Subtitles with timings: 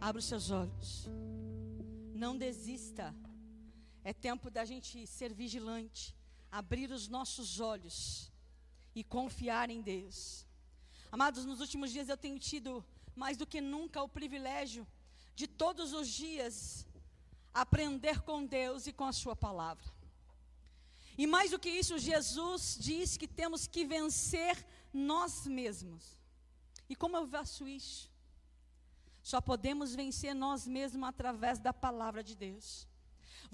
[0.00, 1.08] Abra os seus olhos.
[2.14, 3.14] Não desista.
[4.04, 6.14] É tempo da gente ser vigilante,
[6.50, 8.32] abrir os nossos olhos
[8.94, 10.46] e confiar em Deus.
[11.10, 12.84] Amados, nos últimos dias eu tenho tido
[13.14, 14.86] mais do que nunca o privilégio
[15.34, 16.86] de todos os dias
[17.52, 19.84] aprender com Deus e com a Sua palavra.
[21.16, 26.16] E mais do que isso, Jesus diz que temos que vencer nós mesmos.
[26.88, 28.08] E como eu faço isso?
[29.30, 32.88] Só podemos vencer nós mesmos através da palavra de Deus.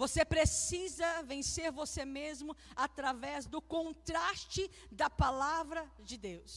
[0.02, 2.56] Você precisa vencer você mesmo
[2.86, 4.62] através do contraste
[5.00, 6.52] da palavra de Deus.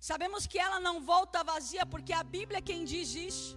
[0.00, 3.56] Sabemos que ela não volta vazia porque a Bíblia é quem diz isso.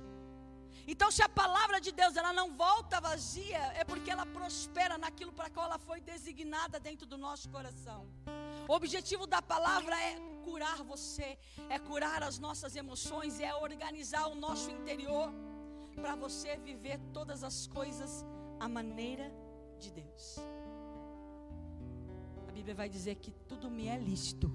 [0.85, 5.34] Então, se a palavra de Deus ela não volta vazia, é porque ela prospera naquilo
[5.34, 8.02] para qual ela foi designada dentro do nosso coração.
[8.70, 11.30] O objetivo da palavra é curar você,
[11.76, 15.30] é curar as nossas emoções, é organizar o nosso interior
[16.02, 18.26] para você viver todas as coisas
[18.60, 19.27] à maneira
[19.77, 20.26] de Deus.
[22.48, 24.49] A Bíblia vai dizer que tudo me é lícito,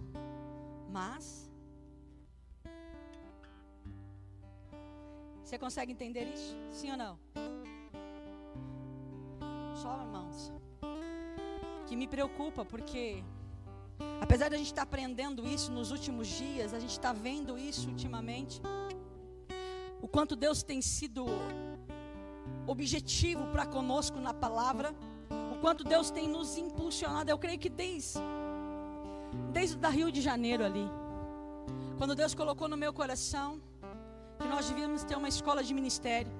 [0.99, 1.25] mas
[5.53, 6.57] Você consegue entender isso?
[6.71, 7.19] Sim ou não?
[9.75, 10.51] Só, irmãos.
[11.87, 13.23] Que me preocupa, porque
[14.21, 17.59] Apesar de a gente estar tá aprendendo isso nos últimos dias, a gente está vendo
[17.59, 18.61] isso ultimamente.
[20.01, 21.27] O quanto Deus tem sido
[22.67, 24.95] objetivo para conosco na palavra.
[25.53, 27.31] O quanto Deus tem nos impulsionado.
[27.31, 28.21] Eu creio que desde,
[29.53, 30.89] desde da Rio de Janeiro ali.
[31.99, 33.61] Quando Deus colocou no meu coração
[34.41, 36.33] que nós devíamos ter uma escola de ministério.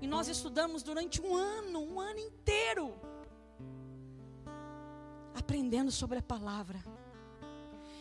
[0.00, 2.94] E nós estudamos durante um ano, um ano inteiro
[5.40, 6.78] aprendendo sobre a palavra.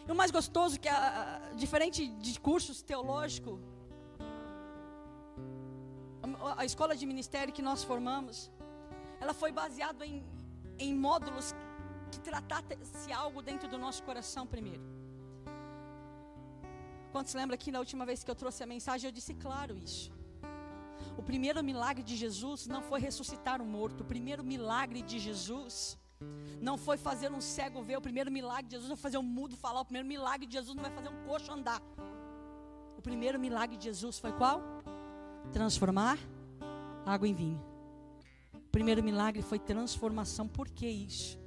[0.08, 3.60] E o mais gostoso é que, a, a, diferente de cursos teológicos,
[6.24, 8.52] a, a, escola de ministério que nós formamos,
[9.22, 10.24] ela foi baseada em,
[10.78, 11.54] em módulos
[12.12, 14.86] que tratasse algo dentro do nosso coração primeiro.
[17.12, 20.12] Quantos lembram que na última vez que eu trouxe a mensagem eu disse claro isso?
[21.18, 25.98] O primeiro milagre de Jesus não foi ressuscitar o morto, o primeiro milagre de Jesus
[26.62, 29.24] não foi fazer um cego ver, o primeiro milagre de Jesus não foi fazer um
[29.24, 31.82] mudo falar, o primeiro milagre de Jesus não vai fazer um coxo andar.
[32.98, 34.62] O primeiro milagre de Jesus foi qual?
[35.54, 36.20] Transformar
[37.06, 37.64] água em vinho.
[38.54, 40.48] O primeiro milagre foi transformação.
[40.48, 41.40] Por que isso?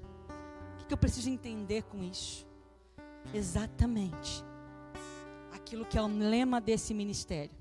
[0.80, 2.46] O que eu preciso entender com isso?
[3.34, 4.42] Exatamente
[5.52, 7.54] aquilo que é o lema desse ministério: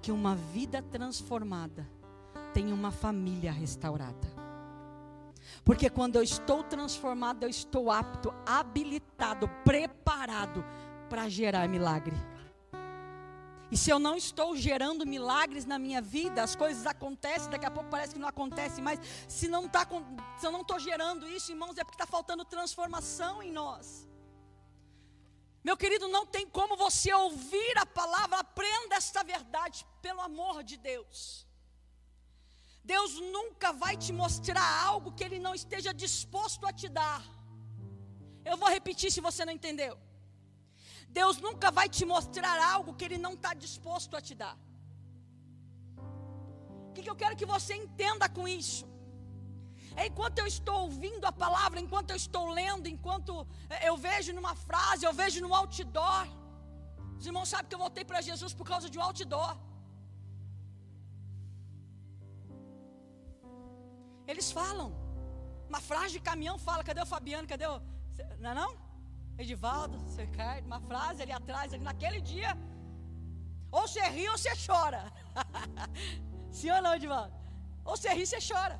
[0.00, 1.88] que uma vida transformada
[2.52, 4.41] tem uma família restaurada.
[5.64, 10.64] Porque quando eu estou transformado, eu estou apto, habilitado, preparado
[11.08, 12.16] para gerar milagre.
[13.70, 17.70] E se eu não estou gerando milagres na minha vida, as coisas acontecem, daqui a
[17.70, 19.00] pouco parece que não acontece mais.
[19.26, 19.86] Se, não tá,
[20.36, 24.06] se eu não estou gerando isso, irmãos, é porque está faltando transformação em nós.
[25.64, 30.76] Meu querido, não tem como você ouvir a palavra, aprenda esta verdade, pelo amor de
[30.76, 31.46] Deus.
[32.84, 37.22] Deus nunca vai te mostrar algo que Ele não esteja disposto a te dar.
[38.44, 39.96] Eu vou repetir se você não entendeu.
[41.08, 44.56] Deus nunca vai te mostrar algo que Ele não está disposto a te dar.
[46.88, 48.84] O que, que eu quero que você entenda com isso?
[50.00, 54.32] É enquanto eu estou ouvindo a palavra, enquanto eu estou lendo, enquanto eh, eu vejo
[54.32, 56.26] numa frase, eu vejo no outdoor.
[57.18, 59.56] Os irmãos sabem que eu voltei para Jesus por causa de um outdoor.
[64.26, 64.92] Eles falam.
[65.68, 67.48] Uma frase de caminhão fala: cadê o Fabiano?
[67.48, 67.80] Cadê o.
[68.38, 68.70] Não é não?
[69.38, 72.56] Edivaldo, Ricardo, uma frase ali atrás, ali naquele dia.
[73.70, 75.02] Ou você ri ou você chora.
[76.50, 77.34] Sim ou não, Edivaldo?
[77.84, 78.78] Ou você ri você chora.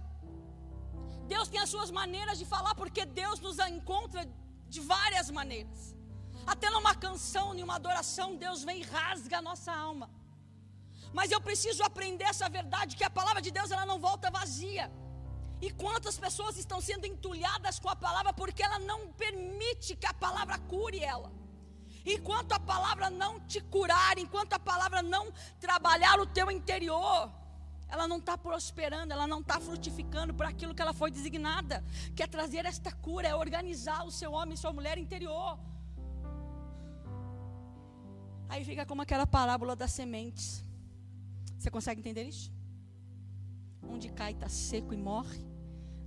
[1.27, 4.23] Deus tem as suas maneiras de falar, porque Deus nos encontra
[4.69, 5.97] de várias maneiras.
[6.47, 10.11] Até numa canção, em uma adoração, Deus vem e rasga a nossa alma.
[11.19, 14.91] Mas eu preciso aprender essa verdade, que a palavra de Deus ela não volta vazia.
[15.67, 20.13] E quantas pessoas estão sendo entulhadas com a palavra porque ela não permite que a
[20.13, 21.31] palavra cure ela.
[22.05, 27.31] Enquanto a palavra não te curar, enquanto a palavra não trabalhar o teu interior,
[27.87, 31.85] ela não está prosperando, ela não está frutificando para aquilo que ela foi designada,
[32.17, 35.57] que é trazer esta cura, é organizar o seu homem e sua mulher interior.
[38.49, 40.65] Aí fica como aquela parábola das sementes.
[41.57, 42.53] Você consegue entender isso?
[43.89, 45.52] Onde cai está seco e morre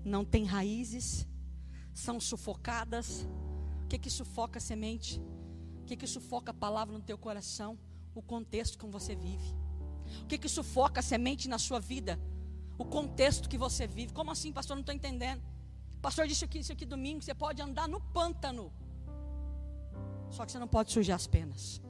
[0.06, 1.28] não tem raízes,
[1.94, 3.28] são sufocadas.
[3.84, 5.20] O que que sufoca a semente?
[5.82, 7.78] O que que sufoca a palavra no teu coração?
[8.14, 9.54] O contexto como você vive.
[10.22, 12.20] O que que sufoca a semente na sua vida?
[12.78, 14.14] O contexto que você vive.
[14.14, 14.76] Como assim, pastor?
[14.76, 15.42] Não estou entendendo.
[15.96, 18.72] O pastor disse aqui, isso aqui domingo, você pode andar no pântano.
[20.30, 21.82] Só que você não pode sujar as penas.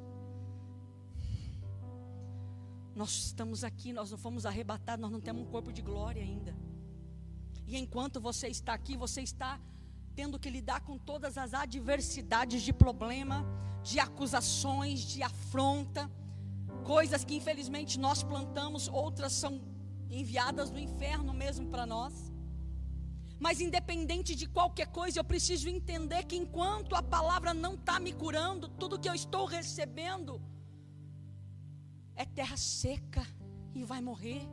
[2.96, 6.56] Nós estamos aqui, nós não fomos arrebatados, nós não temos um corpo de glória ainda.
[7.68, 9.60] E enquanto você está aqui, você está
[10.16, 13.46] tendo que lidar com todas as adversidades de problema,
[13.84, 16.10] de acusações, de afronta,
[16.84, 19.62] coisas que infelizmente nós plantamos, outras são
[20.10, 22.32] enviadas do inferno mesmo para nós.
[23.38, 28.14] Mas independente de qualquer coisa, eu preciso entender que enquanto a palavra não está me
[28.14, 30.42] curando, tudo que eu estou recebendo
[32.16, 33.26] é terra seca
[33.74, 34.48] e vai morrer,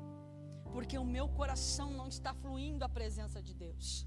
[0.73, 4.07] porque o meu coração não está fluindo a presença de Deus.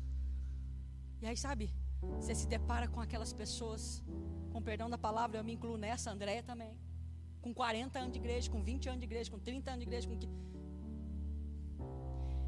[1.22, 4.04] E aí, sabe, você se depara com aquelas pessoas,
[4.52, 6.78] com perdão da palavra, eu me incluo nessa, Andréia também,
[7.42, 10.08] com 40 anos de igreja, com 20 anos de igreja, com 30 anos de igreja,
[10.08, 10.18] com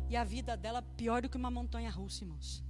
[0.10, 2.64] e a vida dela pior do que uma montanha russa, irmãos.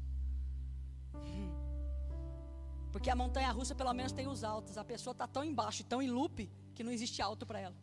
[2.92, 4.78] Porque a montanha russa pelo menos tem os altos.
[4.78, 7.76] A pessoa está tão embaixo, tão em loop, que não existe alto para ela.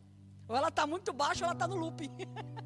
[0.47, 2.09] Ou ela está muito baixa ou ela está no loop.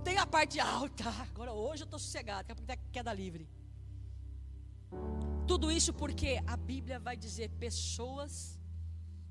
[0.00, 1.08] tem a parte alta.
[1.30, 3.48] Agora hoje eu estou sossegado, daqui a pouco queda livre.
[5.46, 8.58] Tudo isso porque a Bíblia vai dizer pessoas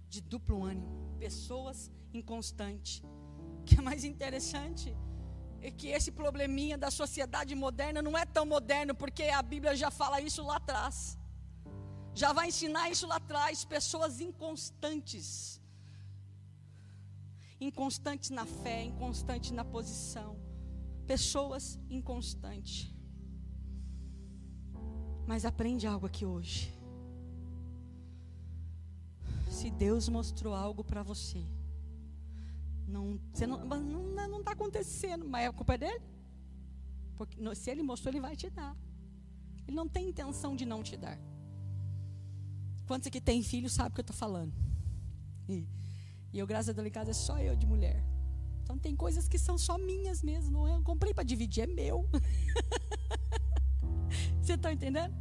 [0.09, 3.03] de duplo ânimo, pessoas inconstantes.
[3.59, 4.95] O que é mais interessante
[5.61, 9.91] é que esse probleminha da sociedade moderna não é tão moderno, porque a Bíblia já
[9.91, 11.17] fala isso lá atrás.
[12.13, 15.61] Já vai ensinar isso lá atrás, pessoas inconstantes.
[17.59, 20.48] Inconstantes na fé, inconstantes na posição.
[21.09, 22.93] Pessoas inconstantes.
[25.25, 26.71] Mas aprende algo aqui hoje.
[29.49, 31.43] Se Deus mostrou algo para você,
[32.87, 36.05] não, você não, não está acontecendo, mas a culpa é dele.
[37.15, 38.77] Porque se ele mostrou, ele vai te dar.
[39.67, 41.19] Ele não tem intenção de não te dar.
[42.85, 44.53] Quantos aqui tem filho sabe o que eu estou falando?
[45.47, 45.67] E,
[46.31, 47.99] e eu, graças a Deus, em casa é só eu de mulher.
[48.69, 50.51] Então tem coisas que são só minhas mesmo.
[50.51, 52.07] Não é, eu comprei para dividir, é meu.
[54.39, 55.11] Você está entendendo?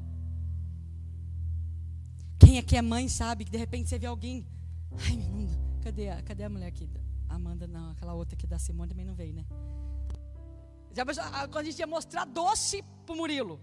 [2.38, 4.46] Quem aqui é mãe sabe que de repente você vê alguém.
[4.98, 6.90] Ai, não, cadê a, cadê a mulher aqui?
[7.26, 9.46] Amanda não, aquela outra aqui da Simone também não veio, né?
[10.94, 11.06] Já
[11.48, 13.58] quando a gente ia mostrar doce pro Murilo,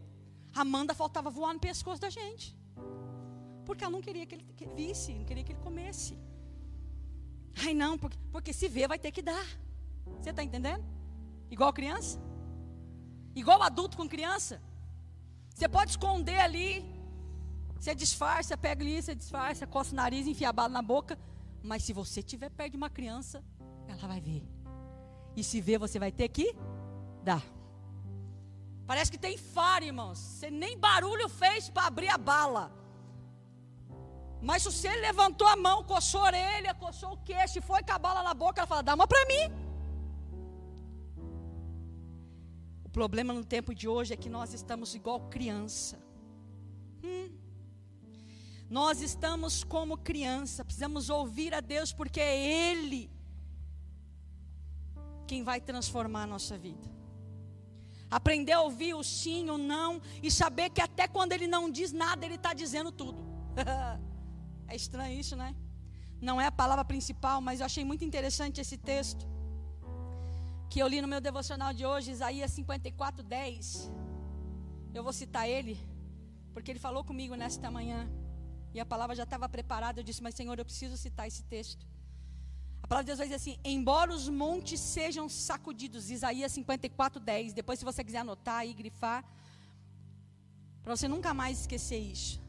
[0.51, 2.57] Amanda faltava voar no pescoço da gente.
[3.65, 4.45] Porque ela não queria que ele
[4.75, 6.17] visse, não queria que ele comesse.
[7.63, 9.45] Ai não, porque, porque se vê vai ter que dar.
[10.19, 10.83] Você está entendendo?
[11.49, 12.19] Igual criança?
[13.35, 14.61] Igual adulto com criança?
[15.53, 16.85] Você pode esconder ali,
[17.79, 21.17] você disfarça, pega ali, você disfarça, coça o nariz, enfia a bala na boca.
[21.61, 23.43] Mas se você estiver perto de uma criança,
[23.87, 24.43] ela vai ver.
[25.35, 26.55] E se ver, você vai ter que
[27.23, 27.43] dar.
[28.87, 30.17] Parece que tem faro, irmãos.
[30.17, 32.71] Você nem barulho fez para abrir a bala.
[34.41, 37.93] Mas se você levantou a mão, coçou a orelha, coçou o queixo e foi com
[37.93, 39.64] a bala na boca, ela fala: dá uma para mim.
[42.97, 45.97] Problema no tempo de hoje é que nós estamos igual criança.
[47.03, 47.29] Hum.
[48.69, 52.35] Nós estamos como criança, precisamos ouvir a Deus, porque é
[52.69, 53.03] Ele
[55.27, 56.87] quem vai transformar a nossa vida.
[58.09, 61.91] Aprender a ouvir o sim, o não, e saber que até quando Ele não diz
[61.91, 63.19] nada, Ele está dizendo tudo.
[64.71, 65.53] é estranho isso, né?
[66.21, 69.34] Não é a palavra principal, mas eu achei muito interessante esse texto.
[70.75, 73.89] Que eu li no meu devocional de hoje, Isaías 54, 10.
[74.93, 75.79] Eu vou citar ele,
[76.53, 77.99] porque ele falou comigo nesta manhã.
[78.73, 80.01] E a palavra já estava preparada.
[80.01, 81.87] Eu disse, mas Senhor, eu preciso citar esse texto.
[82.83, 87.53] A palavra de Deus vai dizer assim: embora os montes sejam sacudidos, Isaías 54, 10.
[87.53, 89.23] Depois, se você quiser anotar e grifar,
[90.83, 92.41] para você nunca mais esquecer isso.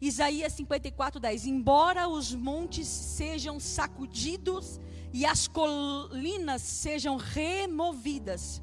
[0.00, 1.46] Isaías 54, 10.
[1.46, 4.80] Embora os montes sejam sacudidos
[5.18, 8.62] e as colinas sejam removidas,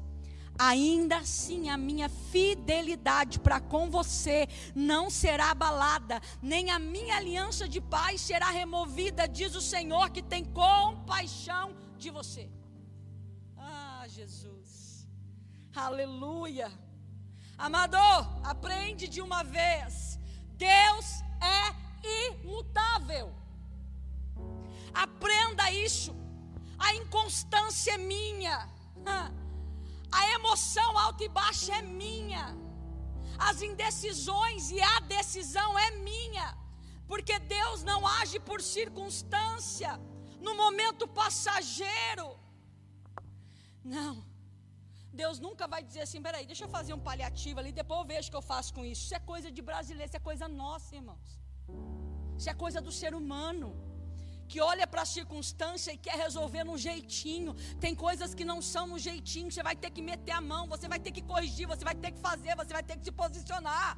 [0.58, 7.68] ainda assim a minha fidelidade para com você não será abalada, nem a minha aliança
[7.68, 12.48] de paz será removida, diz o Senhor que tem compaixão de você.
[13.54, 15.06] Ah, Jesus,
[15.74, 16.72] aleluia.
[17.58, 17.98] Amado,
[18.42, 20.18] aprende de uma vez:
[20.56, 23.30] Deus é imutável.
[24.94, 26.24] Aprenda isso.
[26.78, 28.68] A inconstância é minha.
[30.10, 32.56] A emoção alta e baixa é minha.
[33.38, 36.56] As indecisões e a decisão é minha.
[37.06, 39.92] Porque Deus não age por circunstância.
[40.46, 42.26] no momento passageiro.
[43.96, 44.14] Não.
[45.12, 48.28] Deus nunca vai dizer assim: peraí, deixa eu fazer um paliativo ali, depois eu vejo
[48.28, 49.02] o que eu faço com isso.
[49.04, 51.28] Isso é coisa de brasileiro, isso é coisa nossa, irmãos.
[52.38, 53.68] Isso é coisa do ser humano
[54.50, 57.54] que olha para a circunstância e quer resolver num jeitinho.
[57.84, 60.88] Tem coisas que não são no jeitinho, você vai ter que meter a mão, você
[60.92, 63.90] vai ter que corrigir, você vai ter que fazer, você vai ter que se posicionar.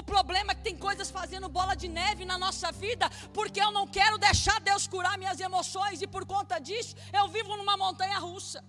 [0.00, 3.70] O problema é que tem coisas fazendo bola de neve na nossa vida, porque eu
[3.70, 8.18] não quero deixar Deus curar minhas emoções e por conta disso eu vivo numa montanha
[8.18, 8.60] russa.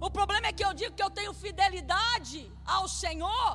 [0.00, 3.48] O problema é que eu digo que eu tenho fidelidade ao Senhor,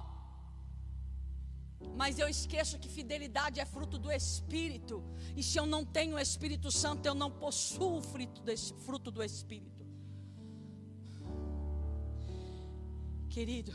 [1.96, 5.04] mas eu esqueço que fidelidade é fruto do Espírito.
[5.36, 9.86] E se eu não tenho o Espírito Santo, eu não possuo o fruto, do Espírito.
[13.30, 13.74] Querido,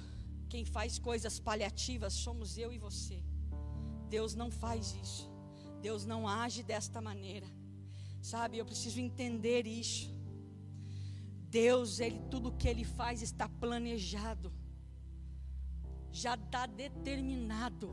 [0.48, 3.22] quem faz coisas paliativas somos eu e você.
[4.08, 5.30] Deus não faz isso.
[5.80, 7.46] Deus não age desta maneira.
[8.20, 10.10] Sabe, eu preciso entender isso.
[11.48, 14.52] Deus, ele tudo que ele faz está planejado
[16.12, 17.90] já está determinado.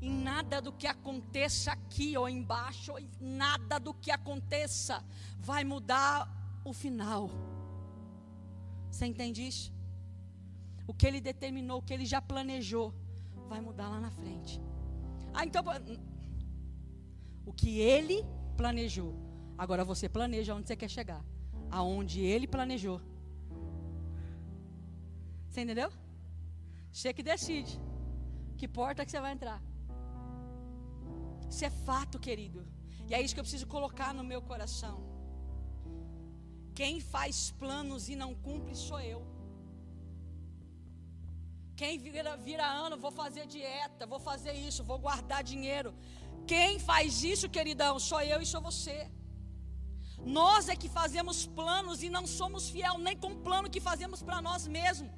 [0.00, 5.04] E nada do que aconteça aqui ou embaixo, nada do que aconteça
[5.40, 6.28] vai mudar
[6.64, 7.30] o final.
[8.90, 9.72] Você entende isso?
[10.86, 12.94] O que ele determinou, o que ele já planejou,
[13.48, 14.60] vai mudar lá na frente.
[15.34, 15.64] Ah, então.
[17.44, 18.24] O que ele
[18.56, 19.14] planejou.
[19.56, 21.24] Agora você planeja onde você quer chegar.
[21.70, 23.00] Aonde ele planejou.
[25.48, 25.90] Você entendeu?
[26.92, 27.74] Você que decide
[28.58, 29.60] que porta que você vai entrar.
[31.50, 32.66] Isso é fato, querido.
[33.08, 34.96] E é isso que eu preciso colocar no meu coração.
[36.74, 39.20] Quem faz planos e não cumpre sou eu.
[41.80, 45.94] Quem vira, vira ano, vou fazer dieta, vou fazer isso, vou guardar dinheiro.
[46.46, 48.98] Quem faz isso, queridão, sou eu e sou você.
[50.24, 54.22] Nós é que fazemos planos e não somos fiel nem com o plano que fazemos
[54.22, 55.10] para nós mesmos.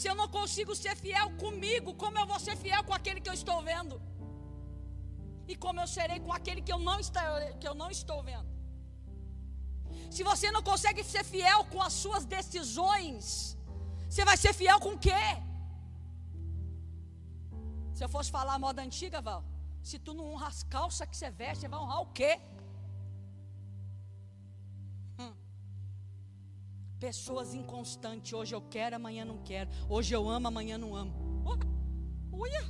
[0.00, 3.30] Se eu não consigo ser fiel comigo, como eu vou ser fiel com aquele que
[3.32, 3.96] eu estou vendo?
[5.46, 7.22] E como eu serei com aquele que eu não estou,
[7.60, 8.50] que eu não estou vendo?
[10.16, 13.56] Se você não consegue ser fiel com as suas decisões,
[14.08, 15.24] você vai ser fiel com o quê?
[17.96, 19.44] Se eu fosse falar a moda antiga, Val,
[19.88, 22.32] se tu não honra as calças que você veste, você vai honrar o quê?
[26.98, 28.32] Pessoas inconstantes.
[28.32, 29.70] Hoje eu quero, amanhã não quero.
[29.88, 31.12] Hoje eu amo, amanhã não amo.
[31.44, 32.64] Oh, olha.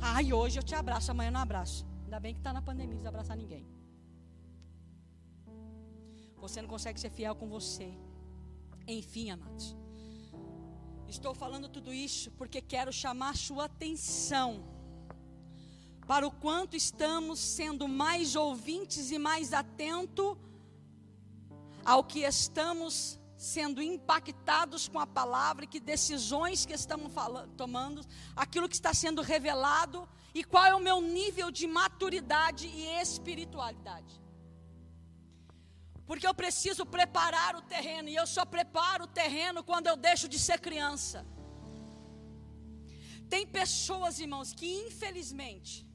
[0.00, 1.86] Ai, hoje eu te abraço, amanhã não abraço.
[2.04, 3.66] Ainda bem que está na pandemia, não abraçar ninguém.
[6.36, 7.94] Você não consegue ser fiel com você.
[8.86, 9.76] Enfim, amados.
[11.06, 14.64] Estou falando tudo isso porque quero chamar sua atenção
[16.06, 20.36] para o quanto estamos sendo mais ouvintes e mais atentos
[21.84, 28.68] ao que estamos sendo impactados com a palavra, que decisões que estamos falando, tomando, aquilo
[28.68, 34.22] que está sendo revelado e qual é o meu nível de maturidade e espiritualidade.
[36.06, 40.28] Porque eu preciso preparar o terreno e eu só preparo o terreno quando eu deixo
[40.28, 41.26] de ser criança.
[43.28, 45.86] Tem pessoas, irmãos, que infelizmente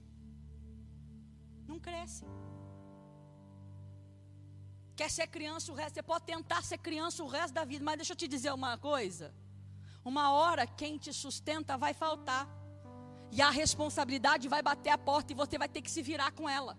[1.67, 2.27] não crescem.
[4.99, 7.97] Quer ser criança o resto, você pode tentar ser criança o resto da vida, mas
[7.97, 9.27] deixa eu te dizer uma coisa.
[10.03, 12.45] Uma hora quem te sustenta vai faltar.
[13.31, 16.49] E a responsabilidade vai bater a porta e você vai ter que se virar com
[16.49, 16.73] ela.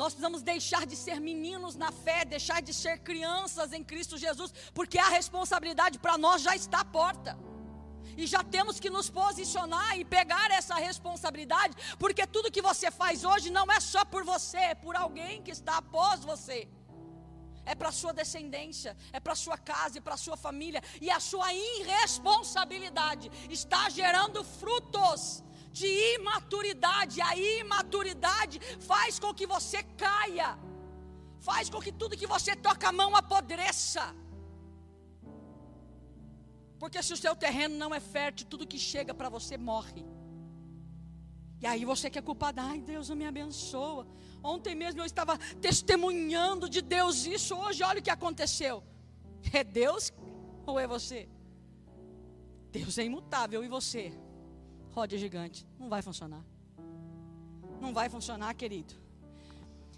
[0.00, 4.52] Nós precisamos deixar de ser meninos na fé, deixar de ser crianças em Cristo Jesus,
[4.74, 7.38] porque a responsabilidade para nós já está à porta.
[8.20, 13.24] E já temos que nos posicionar e pegar essa responsabilidade, porque tudo que você faz
[13.30, 16.58] hoje não é só por você, é por alguém que está após você.
[17.64, 21.48] É para sua descendência, é para sua casa e para sua família, e a sua
[21.54, 27.22] irresponsabilidade está gerando frutos de imaturidade.
[27.22, 28.60] A imaturidade
[28.92, 30.58] faz com que você caia,
[31.40, 34.04] faz com que tudo que você toca a mão apodreça.
[36.80, 40.02] Porque se o seu terreno não é fértil, tudo que chega para você morre.
[41.60, 44.06] E aí você que é culpado, ai Deus não me abençoa.
[44.42, 48.82] Ontem mesmo eu estava testemunhando de Deus isso, hoje olha o que aconteceu.
[49.52, 50.12] É Deus
[50.66, 51.28] ou é você?
[52.72, 54.12] Deus é imutável e você?
[54.92, 56.44] Roda gigante, não vai funcionar.
[57.80, 58.94] Não vai funcionar, querido.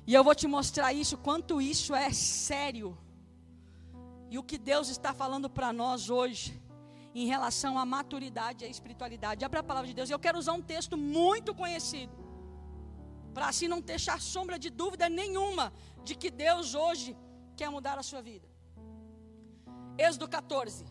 [0.06, 2.98] E eu vou te mostrar isso, quanto isso é sério.
[4.30, 6.61] E o que Deus está falando para nós hoje
[7.14, 9.44] em relação à maturidade e à espiritualidade.
[9.44, 10.10] Abra a palavra de Deus.
[10.10, 12.14] Eu quero usar um texto muito conhecido,
[13.34, 15.72] para assim não deixar sombra de dúvida nenhuma
[16.04, 17.16] de que Deus hoje
[17.56, 18.48] quer mudar a sua vida.
[19.98, 20.84] Êxodo 14.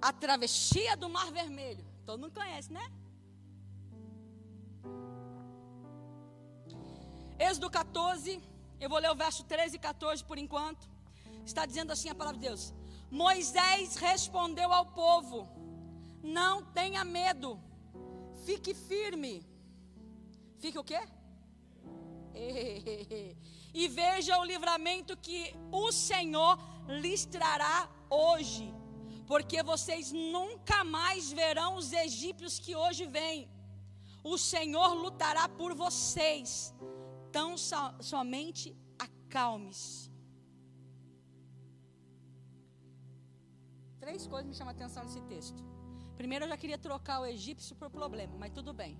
[0.00, 1.84] A travessia do Mar Vermelho.
[2.06, 2.86] Todo mundo conhece, né?
[7.38, 8.40] Êxodo 14,
[8.78, 10.88] eu vou ler o verso 13 e 14 por enquanto.
[11.44, 12.74] Está dizendo assim a palavra de Deus:
[13.10, 15.48] Moisés respondeu ao povo:
[16.22, 17.60] Não tenha medo,
[18.44, 19.44] fique firme.
[20.58, 21.00] Fique o quê?
[23.72, 28.74] E veja o livramento que o Senhor lhes trará hoje,
[29.28, 33.48] porque vocês nunca mais verão os egípcios que hoje vêm.
[34.24, 36.74] O Senhor lutará por vocês,
[37.30, 40.09] tão so, somente acalme-se.
[44.00, 45.62] Três coisas me chamam a atenção nesse texto.
[46.16, 48.98] Primeiro, eu já queria trocar o egípcio por problema, mas tudo bem.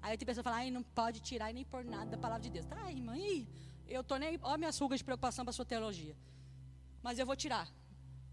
[0.00, 2.50] Aí tem pessoa que fala, não pode tirar e nem por nada da palavra de
[2.50, 2.66] Deus.
[2.66, 3.48] Tá, irmã, ih,
[3.86, 6.16] eu tô nem, olha minhas rugas de preocupação para sua teologia.
[7.02, 7.66] Mas eu vou tirar.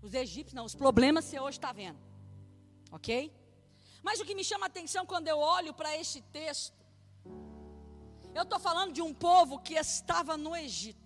[0.01, 1.99] Os egípcios, não, os problemas você hoje está vendo.
[2.91, 3.33] Ok?
[4.03, 6.85] Mas o que me chama a atenção quando eu olho para este texto,
[8.33, 11.04] eu estou falando de um povo que estava no Egito.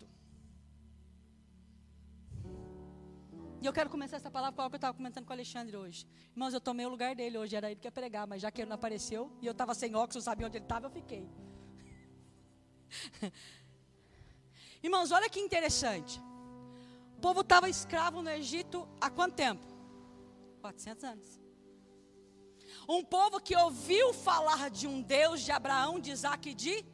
[3.62, 5.76] E eu quero começar essa palavra com algo que eu estava comentando com o Alexandre
[5.76, 6.08] hoje.
[6.32, 8.62] Irmãos, eu tomei o lugar dele hoje, era ele que ia pregar, mas já que
[8.62, 11.30] ele não apareceu e eu estava sem óculos, não sabia onde ele estava, eu fiquei.
[14.82, 16.22] Irmãos, olha que interessante.
[17.18, 19.66] O povo estava escravo no Egito há quanto tempo?
[20.62, 21.40] 400 anos.
[22.88, 26.86] Um povo que ouviu falar de um Deus de Abraão, de Isaac e de.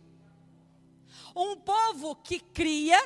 [1.35, 2.99] Um povo que cria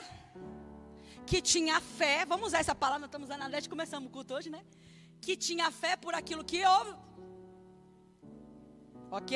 [1.29, 4.62] que tinha fé, vamos usar essa palavra, estamos usando a começamos o culto hoje, né?
[5.21, 6.93] Que tinha fé por aquilo que houve.
[9.12, 9.33] Ok?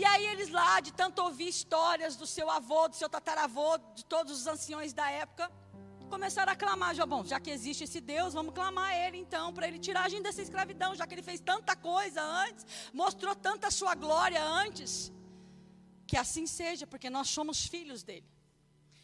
[0.00, 4.04] E aí eles lá, de tanto ouvir histórias do seu avô, do seu tataravô, de
[4.04, 5.50] todos os anciões da época,
[6.08, 9.66] começaram a clamar, bom, já que existe esse Deus, vamos clamar a ele então, para
[9.66, 13.72] ele tirar a gente dessa escravidão, já que ele fez tanta coisa antes, mostrou tanta
[13.72, 15.12] sua glória antes.
[16.06, 18.35] Que assim seja, porque nós somos filhos dele.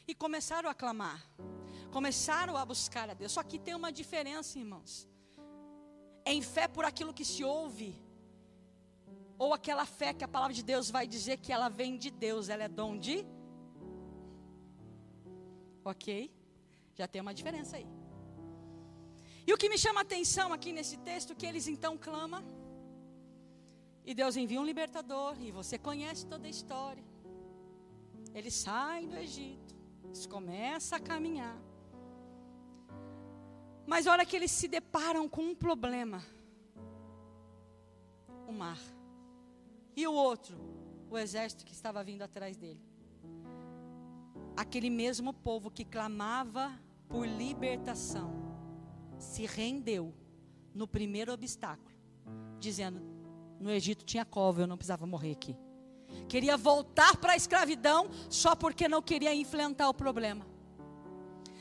[0.06, 1.20] E começaram a clamar.
[1.90, 3.32] Começaram a buscar a Deus.
[3.32, 5.08] Só que tem uma diferença, irmãos.
[6.24, 7.94] Em fé por aquilo que se ouve.
[9.38, 12.48] Ou aquela fé que a palavra de Deus vai dizer que ela vem de Deus,
[12.48, 13.26] ela é dom de.
[15.84, 16.32] Ok?
[16.94, 17.86] Já tem uma diferença aí.
[19.46, 22.44] E o que me chama a atenção aqui nesse texto, que eles então clamam.
[24.04, 27.04] E Deus envia um libertador, e você conhece toda a história.
[28.34, 29.74] Eles saem do Egito.
[30.12, 31.58] Eles começam a caminhar.
[33.86, 36.22] Mas a hora que eles se deparam com um problema,
[38.46, 38.78] o mar.
[39.96, 40.58] E o outro,
[41.10, 42.82] o exército que estava vindo atrás dele.
[44.54, 48.34] Aquele mesmo povo que clamava por libertação,
[49.18, 50.14] se rendeu
[50.74, 51.96] no primeiro obstáculo,
[52.60, 53.00] dizendo:
[53.58, 55.56] no Egito tinha cova, eu não precisava morrer aqui
[56.28, 60.46] queria voltar para a escravidão só porque não queria enfrentar o problema.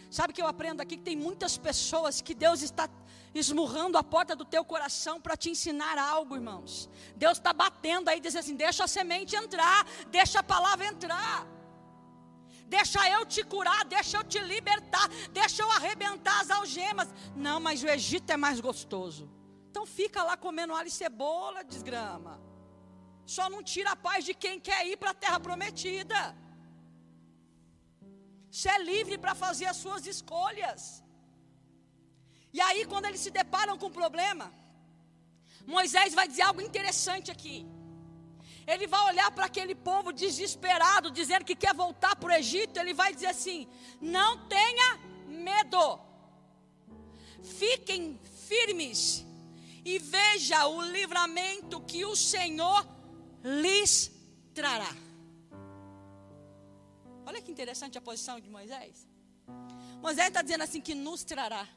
[0.09, 2.89] Sabe que eu aprendo aqui que tem muitas pessoas que Deus está
[3.33, 6.89] esmurrando a porta do teu coração para te ensinar algo, irmãos.
[7.15, 11.47] Deus está batendo aí, dizendo assim: deixa a semente entrar, deixa a palavra entrar.
[12.67, 17.07] Deixa eu te curar, deixa eu te libertar, deixa eu arrebentar as algemas.
[17.35, 19.29] Não, mas o Egito é mais gostoso.
[19.69, 22.50] Então fica lá comendo alho e cebola, desgrama.
[23.33, 26.21] Só não tira a paz de quem quer ir para a terra prometida.
[28.49, 30.81] Você é livre para fazer as suas escolhas.
[32.57, 34.47] E aí, quando eles se deparam com o problema,
[35.75, 37.57] Moisés vai dizer algo interessante aqui.
[38.71, 42.77] Ele vai olhar para aquele povo desesperado, dizendo que quer voltar para o Egito.
[42.77, 43.59] Ele vai dizer assim:
[44.17, 44.89] Não tenha
[45.49, 45.83] medo,
[47.59, 49.25] fiquem firmes
[49.91, 52.81] e veja o livramento que o Senhor
[53.43, 54.11] lhes
[54.53, 54.93] trará.
[57.25, 59.07] Olha que interessante a posição de Moisés.
[60.01, 61.67] Moisés está dizendo assim que nos trará.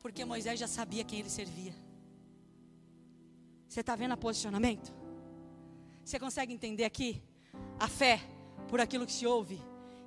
[0.00, 1.74] Porque Moisés já sabia quem ele servia.
[3.68, 4.92] Você está vendo o posicionamento?
[6.04, 7.22] Você consegue entender aqui
[7.78, 8.20] a fé
[8.68, 9.60] por aquilo que se ouve?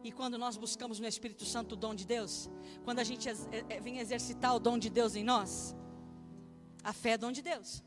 [0.04, 2.50] E quando nós buscamos no Espírito Santo o dom de Deus,
[2.84, 3.28] quando a gente
[3.82, 5.74] vem exercitar o dom de Deus em nós,
[6.84, 7.82] a fé é dom de Deus.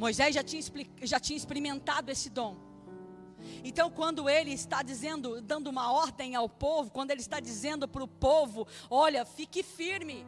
[0.00, 0.62] Moisés já tinha,
[1.02, 2.56] já tinha experimentado esse dom.
[3.62, 8.02] Então, quando ele está dizendo, dando uma ordem ao povo, quando ele está dizendo para
[8.02, 10.26] o povo: olha, fique firme,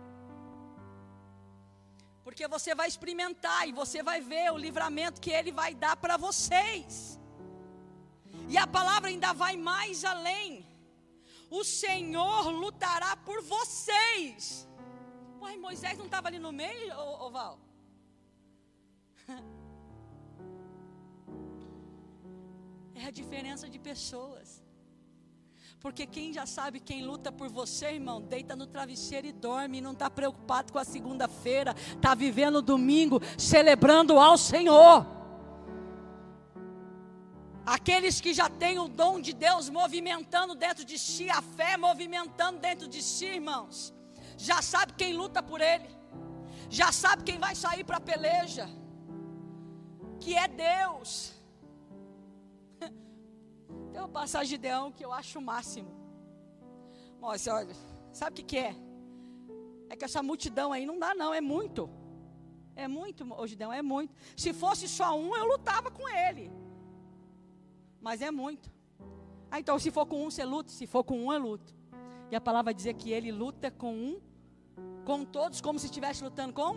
[2.22, 6.18] porque você vai experimentar e você vai ver o livramento que ele vai dar para
[6.18, 7.18] vocês.
[8.50, 10.66] E a palavra ainda vai mais além.
[11.48, 14.68] O Senhor lutará por vocês.
[15.40, 17.58] Uai, Moisés não estava ali no meio, ô,
[22.94, 24.62] É a diferença de pessoas.
[25.82, 29.92] Porque quem já sabe quem luta por você, irmão, deita no travesseiro e dorme, não
[29.92, 35.04] está preocupado com a segunda-feira, está vivendo o domingo, celebrando ao Senhor.
[37.66, 42.60] Aqueles que já têm o dom de Deus movimentando dentro de si, a fé movimentando
[42.60, 43.92] dentro de si, irmãos,
[44.36, 45.88] já sabe quem luta por ele,
[46.70, 48.68] já sabe quem vai sair para a peleja,
[50.20, 51.41] que é Deus.
[53.92, 55.90] Tem uma passagem de Deão que eu acho o máximo.
[57.20, 57.74] Nossa, olha,
[58.12, 58.74] sabe o que, que é?
[59.90, 61.90] É que essa multidão aí não dá, não, é muito.
[62.74, 64.14] É muito, ô Gideão, é muito.
[64.34, 66.50] Se fosse só um, eu lutava com ele.
[68.00, 68.72] Mas é muito.
[69.50, 70.72] Ah, então se for com um, você luta.
[70.72, 71.74] Se for com um, eu luto.
[72.30, 74.20] E a palavra dizer que ele luta com um,
[75.04, 76.76] com todos, como se estivesse lutando com.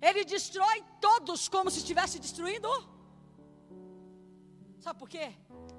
[0.00, 2.68] Ele destrói todos como se estivesse destruindo
[4.88, 5.34] Sabe por quê?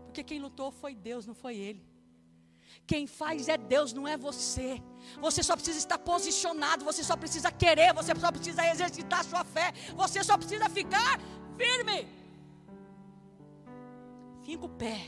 [0.05, 1.83] Porque quem lutou foi Deus, não foi ele.
[2.85, 4.79] Quem faz é Deus, não é você.
[5.19, 9.71] Você só precisa estar posicionado, você só precisa querer, você só precisa exercitar sua fé,
[9.95, 11.19] você só precisa ficar
[11.57, 12.07] firme.
[14.43, 14.99] Fica o pé.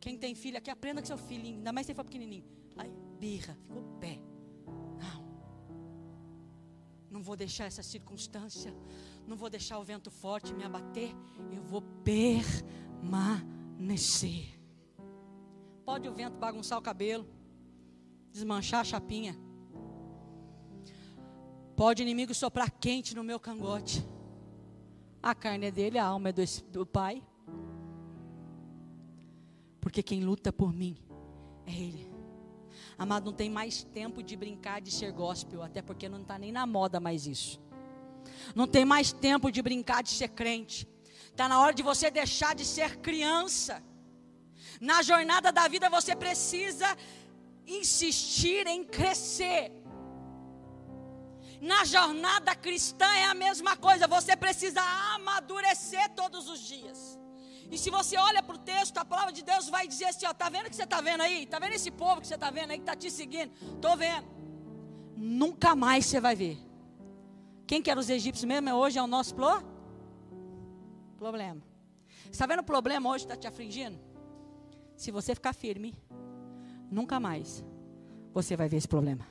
[0.00, 2.46] Quem tem filho aqui, aprenda com seu filhinho, ainda mais se for pequenininho.
[2.76, 4.18] Aí, birra, fica o pé.
[5.04, 5.18] Não.
[7.12, 8.74] Não vou deixar essa circunstância
[9.26, 11.14] não vou deixar o vento forte me abater,
[11.52, 14.58] eu vou permanecer.
[15.84, 17.28] Pode o vento bagunçar o cabelo,
[18.32, 19.38] desmanchar a chapinha.
[21.74, 24.02] Pode o inimigo soprar quente no meu cangote.
[25.22, 27.22] A carne é dele, a alma é do, do Pai.
[29.80, 30.96] Porque quem luta por mim
[31.66, 32.16] é Ele.
[32.98, 36.50] Amado, não tem mais tempo de brincar de ser gospel, até porque não está nem
[36.50, 37.60] na moda mais isso.
[38.54, 40.88] Não tem mais tempo de brincar de ser crente.
[41.30, 43.82] Está na hora de você deixar de ser criança.
[44.80, 46.86] Na jornada da vida você precisa
[47.66, 49.72] insistir em crescer.
[51.60, 54.80] Na jornada cristã é a mesma coisa, você precisa
[55.14, 57.18] amadurecer todos os dias.
[57.70, 60.32] E se você olha para o texto, a palavra de Deus vai dizer assim: ó,
[60.32, 61.46] tá vendo o que você está vendo aí?
[61.46, 63.52] Tá vendo esse povo que você está vendo aí que está te seguindo?
[63.74, 64.26] Estou vendo.
[65.16, 66.65] Nunca mais você vai ver.
[67.66, 68.72] Quem que era os egípcios mesmo?
[68.74, 69.62] Hoje é o nosso pro...
[71.16, 71.60] problema.
[72.30, 73.98] Está vendo o problema hoje que está te afligindo?
[74.96, 75.94] Se você ficar firme,
[76.90, 77.64] nunca mais
[78.32, 79.26] você vai ver esse problema.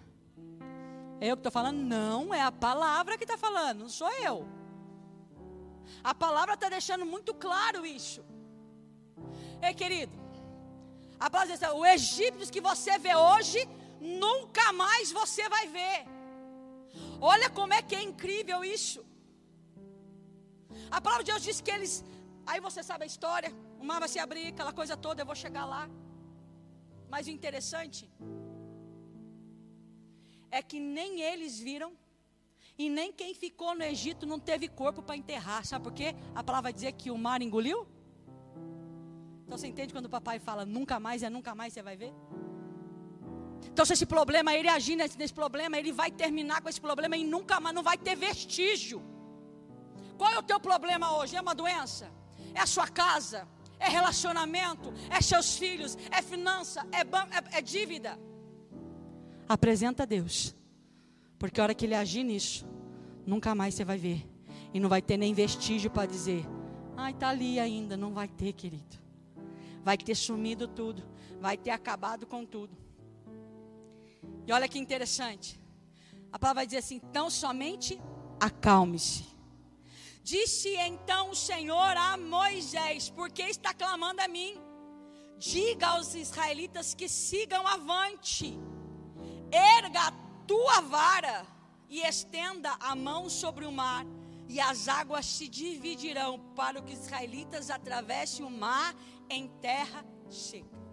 [1.21, 1.77] É eu que estou falando?
[1.77, 4.45] Não, é a palavra que está falando, não sou eu.
[6.03, 8.23] A palavra está deixando muito claro isso.
[9.61, 10.11] Ei, querido,
[11.19, 13.67] a palavra diz assim, o egípcio que você vê hoje,
[14.01, 16.14] nunca mais você vai ver.
[17.19, 19.05] Olha como é que é incrível isso.
[20.89, 22.03] A palavra de Deus diz que eles.
[22.45, 23.51] Aí você sabe a história.
[23.79, 25.21] O mar vai se abrir, aquela coisa toda.
[25.21, 25.89] Eu vou chegar lá.
[27.09, 28.09] Mas o interessante
[30.51, 31.93] é que nem eles viram.
[32.77, 35.65] E nem quem ficou no Egito não teve corpo para enterrar.
[35.65, 36.13] Sabe por quê?
[36.33, 37.87] A palavra dizer que o mar engoliu.
[39.45, 42.13] Então você entende quando o papai fala nunca mais é nunca mais você vai ver?
[43.71, 47.17] Então, se esse problema, ele agir nesse, nesse problema, ele vai terminar com esse problema
[47.17, 49.01] e nunca mais não vai ter vestígio.
[50.17, 51.35] Qual é o teu problema hoje?
[51.35, 52.09] É uma doença?
[52.53, 53.47] É a sua casa?
[53.79, 54.93] É relacionamento?
[55.09, 55.97] É seus filhos?
[56.09, 56.87] É finança?
[56.91, 58.17] É, é, é dívida?
[59.47, 60.55] Apresenta a Deus.
[61.37, 62.65] Porque a hora que ele agir nisso,
[63.25, 64.25] nunca mais você vai ver.
[64.73, 66.45] E não vai ter nem vestígio para dizer:
[66.95, 67.97] ai, está ali ainda.
[67.97, 68.97] Não vai ter, querido.
[69.83, 71.03] Vai ter sumido tudo.
[71.39, 72.84] Vai ter acabado com tudo.
[74.47, 75.59] E olha que interessante.
[76.31, 77.99] A palavra vai dizer assim: então somente
[78.39, 79.25] acalme-se.
[80.23, 84.59] Disse então o Senhor a Moisés: Por que está clamando a mim?
[85.37, 88.57] Diga aos israelitas que sigam avante.
[89.51, 90.11] Erga a
[90.47, 91.45] tua vara
[91.89, 94.05] e estenda a mão sobre o mar,
[94.47, 98.95] e as águas se dividirão para que os israelitas atravessem o mar
[99.29, 100.84] em terra seca.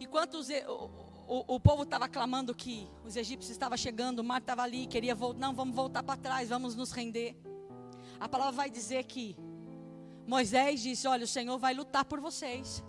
[0.00, 0.90] Enquanto os, o,
[1.28, 5.14] o, o, povo estava clamando que os egípcios estavam chegando, o mar estava ali, queria
[5.14, 7.36] voltar, não, vamos voltar para trás, vamos nos render.
[8.18, 9.36] A palavra vai dizer que
[10.26, 12.82] Moisés disse: Olha, o Senhor vai lutar por vocês.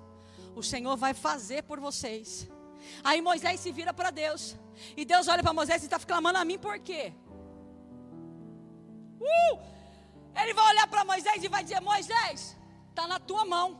[0.55, 2.49] O Senhor vai fazer por vocês.
[3.03, 4.55] Aí Moisés se vira para Deus.
[4.95, 7.13] E Deus olha para Moisés e está clamando a mim por quê?
[9.19, 9.59] Uh!
[10.41, 12.57] Ele vai olhar para Moisés e vai dizer: Moisés,
[12.89, 13.77] está na tua mão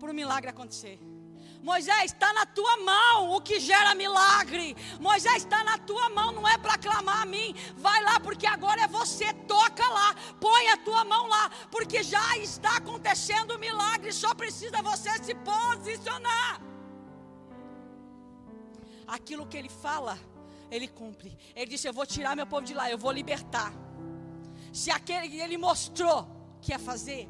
[0.00, 0.98] para o milagre acontecer.
[1.62, 4.76] Moisés, está na tua mão o que gera milagre.
[5.00, 7.54] Moisés, está na tua mão, não é para clamar a mim.
[7.76, 9.32] Vai lá, porque agora é você.
[9.46, 14.12] Toca lá, põe a tua mão lá, porque já está acontecendo o milagre.
[14.12, 16.60] Só precisa você se posicionar.
[19.06, 20.18] Aquilo que ele fala,
[20.70, 21.36] ele cumpre.
[21.56, 23.72] Ele disse: Eu vou tirar meu povo de lá, eu vou libertar.
[24.72, 26.28] Se aquele ele mostrou
[26.60, 27.28] que ia fazer,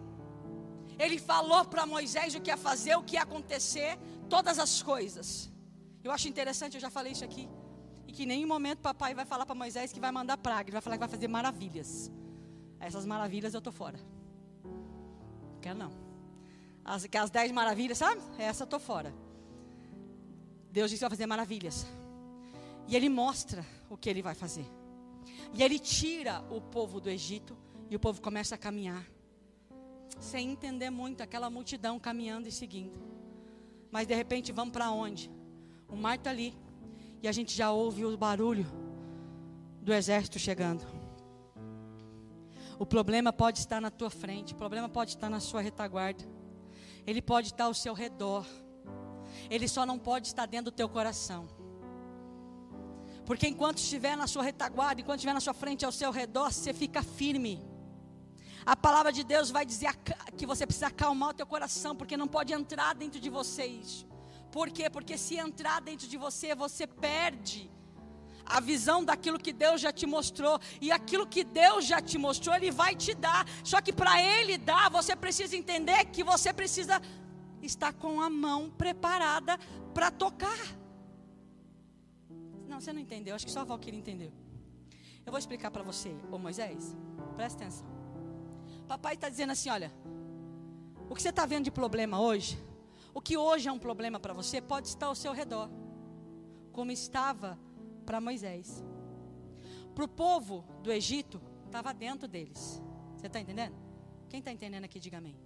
[0.98, 3.96] ele falou para Moisés o que ia fazer, o que ia acontecer,
[4.28, 5.50] todas as coisas.
[6.02, 7.48] Eu acho interessante, eu já falei isso aqui.
[8.06, 10.72] E que em nenhum momento papai vai falar para Moisés que vai mandar praga, ele
[10.72, 12.10] vai falar que vai fazer maravilhas.
[12.80, 13.98] Essas maravilhas eu tô fora.
[14.64, 15.92] Não quero não.
[16.84, 18.20] As, as dez maravilhas, sabe?
[18.38, 19.12] Essa eu tô fora.
[20.70, 21.86] Deus disse que vai fazer maravilhas.
[22.86, 24.66] E ele mostra o que ele vai fazer.
[25.52, 27.56] E ele tira o povo do Egito
[27.90, 29.04] e o povo começa a caminhar.
[30.18, 33.17] Sem entender muito aquela multidão caminhando e seguindo.
[33.90, 35.30] Mas de repente vamos para onde?
[35.88, 36.54] O mar está ali.
[37.22, 38.66] E a gente já ouve o barulho
[39.82, 40.86] do exército chegando.
[42.78, 46.24] O problema pode estar na tua frente, o problema pode estar na sua retaguarda.
[47.06, 48.46] Ele pode estar ao seu redor.
[49.50, 51.48] Ele só não pode estar dentro do teu coração.
[53.24, 56.72] Porque enquanto estiver na sua retaguarda, enquanto estiver na sua frente, ao seu redor, você
[56.72, 57.62] fica firme.
[58.72, 59.90] A palavra de Deus vai dizer
[60.36, 64.06] que você precisa acalmar o teu coração, porque não pode entrar dentro de você isso.
[64.52, 64.90] Por quê?
[64.90, 67.70] Porque se entrar dentro de você, você perde
[68.44, 70.60] a visão daquilo que Deus já te mostrou.
[70.82, 73.46] E aquilo que Deus já te mostrou, Ele vai te dar.
[73.64, 77.00] Só que para Ele dar, você precisa entender que você precisa
[77.62, 79.58] estar com a mão preparada
[79.94, 80.60] para tocar.
[82.68, 83.34] Não, você não entendeu.
[83.34, 84.30] Acho que só a Valquíria entendeu.
[85.24, 86.94] Eu vou explicar para você, ô Moisés.
[87.34, 87.97] Presta atenção.
[88.88, 89.92] Papai está dizendo assim: olha,
[91.10, 92.58] o que você está vendo de problema hoje,
[93.12, 95.68] o que hoje é um problema para você, pode estar ao seu redor,
[96.72, 97.58] como estava
[98.06, 98.82] para Moisés.
[99.94, 102.82] Para o povo do Egito, estava dentro deles.
[103.16, 103.76] Você está entendendo?
[104.30, 105.36] Quem está entendendo aqui, diga amém.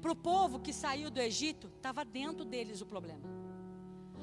[0.00, 3.28] Para o povo que saiu do Egito, estava dentro deles o problema.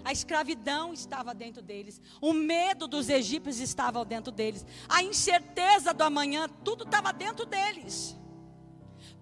[0.05, 6.03] A escravidão estava dentro deles, o medo dos egípcios estava dentro deles, a incerteza do
[6.03, 8.15] amanhã, tudo estava dentro deles.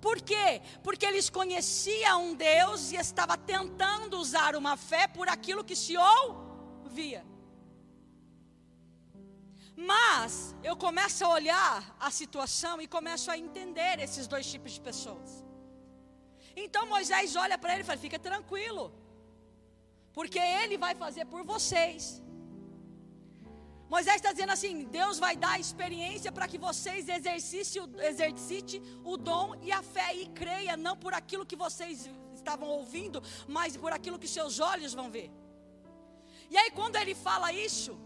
[0.05, 0.61] Por quê?
[0.83, 5.95] Porque eles conheciam um Deus e estava tentando usar uma fé por aquilo que se
[5.97, 7.25] ouvia.
[9.75, 14.81] Mas eu começo a olhar a situação e começo a entender esses dois tipos de
[14.89, 15.43] pessoas.
[16.55, 18.93] Então Moisés olha para ele e fala: fica tranquilo,
[20.13, 22.21] porque ele vai fazer por vocês.
[23.89, 29.55] Moisés está dizendo assim: Deus vai dar experiência para que vocês exercitem, exercite o dom
[29.61, 34.19] e a fé e creia, não por aquilo que vocês estavam ouvindo, mas por aquilo
[34.19, 35.31] que seus olhos vão ver.
[36.49, 37.97] E aí, quando ele fala isso,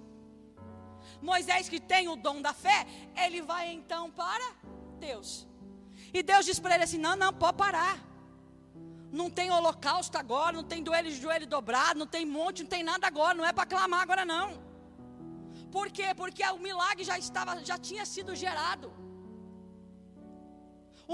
[1.22, 2.86] Moisés, que tem o dom da fé,
[3.26, 4.54] ele vai então para
[5.00, 5.48] Deus.
[6.14, 7.98] E Deus diz para ele assim: Não, não, pode parar.
[9.12, 13.08] Não tem holocausto agora, não tem joelho, joelho dobrado, não tem monte, não tem nada
[13.08, 14.69] agora, não é para clamar agora não.
[15.72, 16.14] Por quê?
[16.16, 18.92] Porque o milagre já estava, já tinha sido gerado.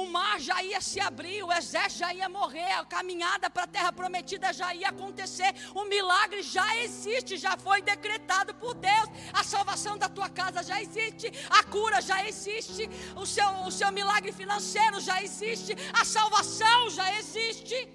[0.02, 3.68] O mar já ia se abrir, o exército já ia morrer, a caminhada para a
[3.76, 5.56] terra prometida já ia acontecer.
[5.74, 9.08] O milagre já existe, já foi decretado por Deus.
[9.32, 13.90] A salvação da tua casa já existe, a cura já existe, o seu, o seu
[13.90, 17.90] milagre financeiro já existe, a salvação já existe.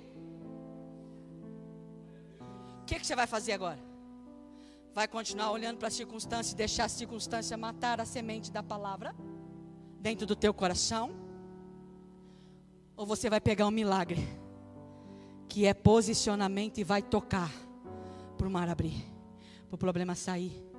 [2.81, 3.90] O que, que você vai fazer agora?
[4.93, 9.15] Vai continuar olhando para a circunstância e deixar a circunstância matar a semente da palavra
[10.01, 11.11] dentro do teu coração?
[12.97, 14.27] Ou você vai pegar um milagre,
[15.49, 17.51] que é posicionamento e vai tocar
[18.37, 19.05] para o mar abrir,
[19.69, 20.71] para o problema sair?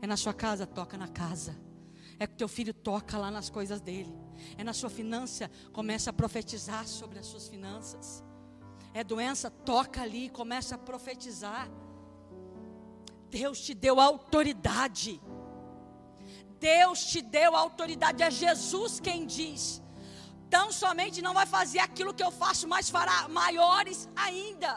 [0.00, 1.56] É na sua casa, toca na casa.
[2.18, 4.12] É que teu filho toca lá nas coisas dele.
[4.56, 8.22] É na sua finança, começa a profetizar sobre as suas finanças.
[8.94, 11.68] É doença, toca ali, começa a profetizar.
[13.38, 15.12] Deus te deu autoridade.
[16.60, 18.22] Deus te deu autoridade.
[18.22, 19.82] É Jesus quem diz.
[20.50, 24.72] Tão somente não vai fazer aquilo que eu faço, mas fará maiores ainda.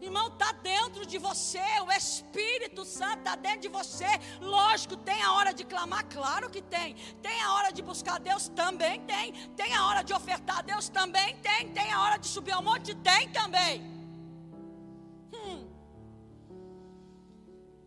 [0.00, 4.10] Irmão, está dentro de você, o Espírito Santo está dentro de você.
[4.40, 6.04] Lógico, tem a hora de clamar?
[6.06, 6.96] Claro que tem.
[7.22, 8.48] Tem a hora de buscar Deus?
[8.48, 9.32] Também tem.
[9.60, 10.88] Tem a hora de ofertar a Deus?
[10.88, 11.68] Também tem.
[11.68, 12.96] Tem a hora de subir ao monte?
[12.96, 13.91] Tem também.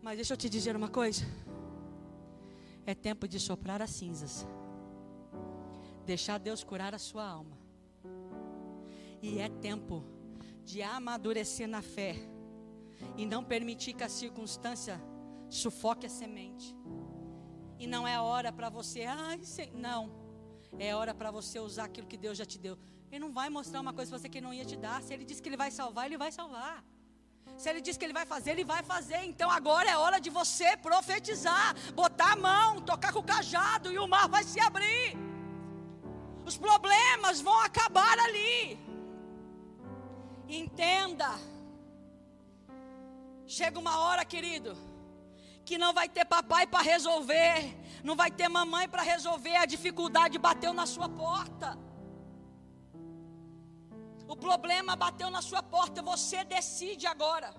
[0.06, 1.24] Mas deixa eu te dizer uma coisa.
[2.86, 4.46] É tempo de soprar as cinzas.
[6.04, 7.58] Deixar Deus curar a sua alma.
[9.20, 10.04] E é tempo
[10.64, 12.14] de amadurecer na fé.
[13.16, 15.02] E não permitir que a circunstância
[15.50, 16.72] sufoque a semente.
[17.76, 19.40] E não é hora para você, ai,
[19.74, 20.08] não.
[20.78, 22.78] É hora para você usar aquilo que Deus já te deu.
[23.10, 25.02] Ele não vai mostrar uma coisa para você que não ia te dar.
[25.02, 26.84] Se ele disse que ele vai salvar, ele vai salvar.
[27.56, 29.24] Se ele diz que ele vai fazer, ele vai fazer.
[29.24, 33.98] Então agora é hora de você profetizar, botar a mão, tocar com o cajado e
[33.98, 35.16] o mar vai se abrir.
[36.44, 38.78] Os problemas vão acabar ali.
[40.48, 41.30] Entenda.
[43.46, 44.76] Chega uma hora, querido,
[45.64, 50.38] que não vai ter papai para resolver, não vai ter mamãe para resolver, a dificuldade
[50.38, 51.85] bateu na sua porta.
[54.28, 57.54] O problema bateu na sua porta, você decide agora.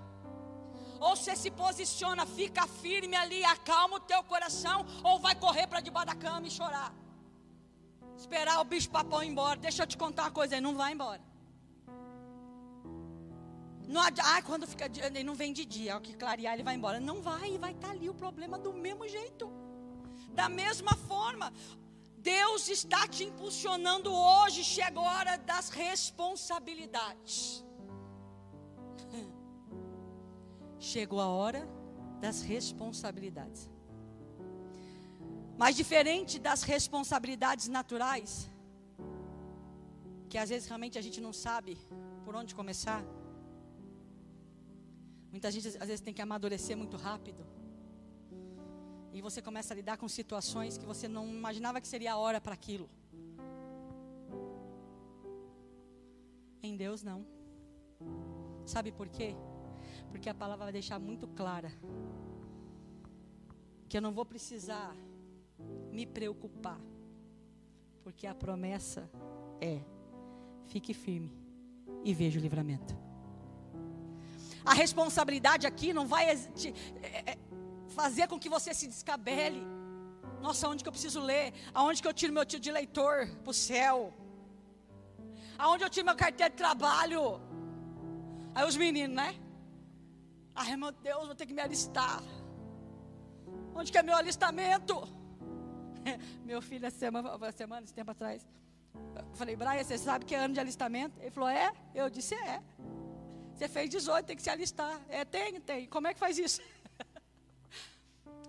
[1.00, 5.80] Ou você se posiciona, fica firme ali, acalma o teu coração, ou vai correr para
[5.80, 6.94] debaixo da cama e chorar.
[8.18, 9.60] Esperar o bicho papão ir embora.
[9.60, 11.22] Deixa eu te contar uma coisa, ele não vai embora.
[13.88, 17.00] Não, ah, quando fica ele não vem de dia, ao que clarear ele vai embora.
[17.00, 19.50] Não vai, vai estar tá ali o problema do mesmo jeito.
[20.34, 21.54] Da mesma forma,
[22.34, 27.38] Deus está te impulsionando hoje, chegou a hora das responsabilidades.
[30.92, 31.62] Chegou a hora
[32.24, 33.62] das responsabilidades.
[35.62, 38.32] Mas diferente das responsabilidades naturais,
[40.30, 41.72] que às vezes realmente a gente não sabe
[42.26, 43.02] por onde começar.
[45.32, 47.42] Muita gente às vezes tem que amadurecer muito rápido.
[49.18, 52.40] E você começa a lidar com situações que você não imaginava que seria a hora
[52.40, 52.88] para aquilo.
[56.62, 57.26] Em Deus não.
[58.64, 59.36] Sabe por quê?
[60.12, 61.72] Porque a palavra vai deixar muito clara
[63.90, 64.96] que eu não vou precisar
[65.92, 66.80] me preocupar,
[68.04, 69.10] porque a promessa
[69.60, 69.82] é:
[70.68, 71.36] fique firme
[72.04, 72.96] e veja o livramento.
[74.64, 77.38] A responsabilidade aqui não vai te, é, é,
[78.00, 79.62] fazer com que você se descabele.
[80.46, 81.46] Nossa, onde que eu preciso ler?
[81.74, 84.14] Aonde que eu tiro meu tio de leitor para o céu?
[85.58, 87.24] Aonde eu tiro meu carteira de trabalho?
[88.54, 89.30] Aí os meninos, né?
[90.54, 92.22] Ai meu Deus, vou ter que me alistar.
[93.74, 94.96] Onde que é meu alistamento?
[96.50, 98.48] meu filho, essa semana, semana, esse tempo atrás.
[99.16, 101.20] Eu falei, Brian, você sabe que é ano de alistamento?
[101.20, 101.72] Ele falou, é?
[101.96, 102.62] Eu disse, é.
[103.58, 105.02] Você fez 18, tem que se alistar.
[105.10, 105.88] É, tem, tem.
[105.88, 106.62] Como é que faz isso?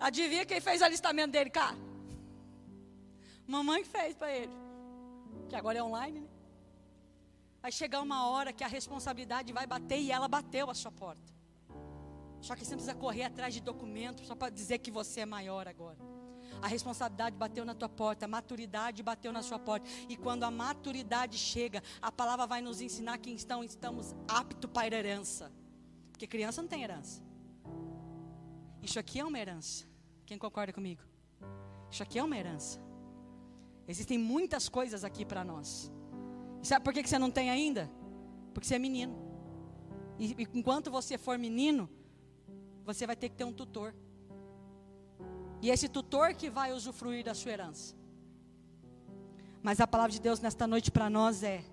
[0.00, 1.74] Adivinha quem fez o alistamento dele cá?
[3.46, 4.52] Mamãe fez para ele.
[5.48, 6.28] Que agora é online, né?
[7.60, 11.32] Vai chegar uma hora que a responsabilidade vai bater e ela bateu a sua porta.
[12.40, 15.66] Só que você precisa correr atrás de documentos só para dizer que você é maior
[15.66, 15.98] agora.
[16.62, 19.86] A responsabilidade bateu na tua porta, a maturidade bateu na sua porta.
[20.08, 24.98] E quando a maturidade chega, a palavra vai nos ensinar que estamos aptos para a
[24.98, 25.52] herança.
[26.12, 27.22] Porque criança não tem herança.
[28.82, 29.84] Isso aqui é uma herança.
[30.26, 31.02] Quem concorda comigo?
[31.90, 32.80] Isso aqui é uma herança.
[33.86, 35.90] Existem muitas coisas aqui para nós.
[36.62, 37.90] E sabe por que você não tem ainda?
[38.52, 39.16] Porque você é menino.
[40.18, 41.88] E, enquanto você for menino,
[42.84, 43.94] você vai ter que ter um tutor.
[45.62, 47.96] E esse tutor que vai usufruir da sua herança.
[49.62, 51.64] Mas a palavra de Deus nesta noite para nós é: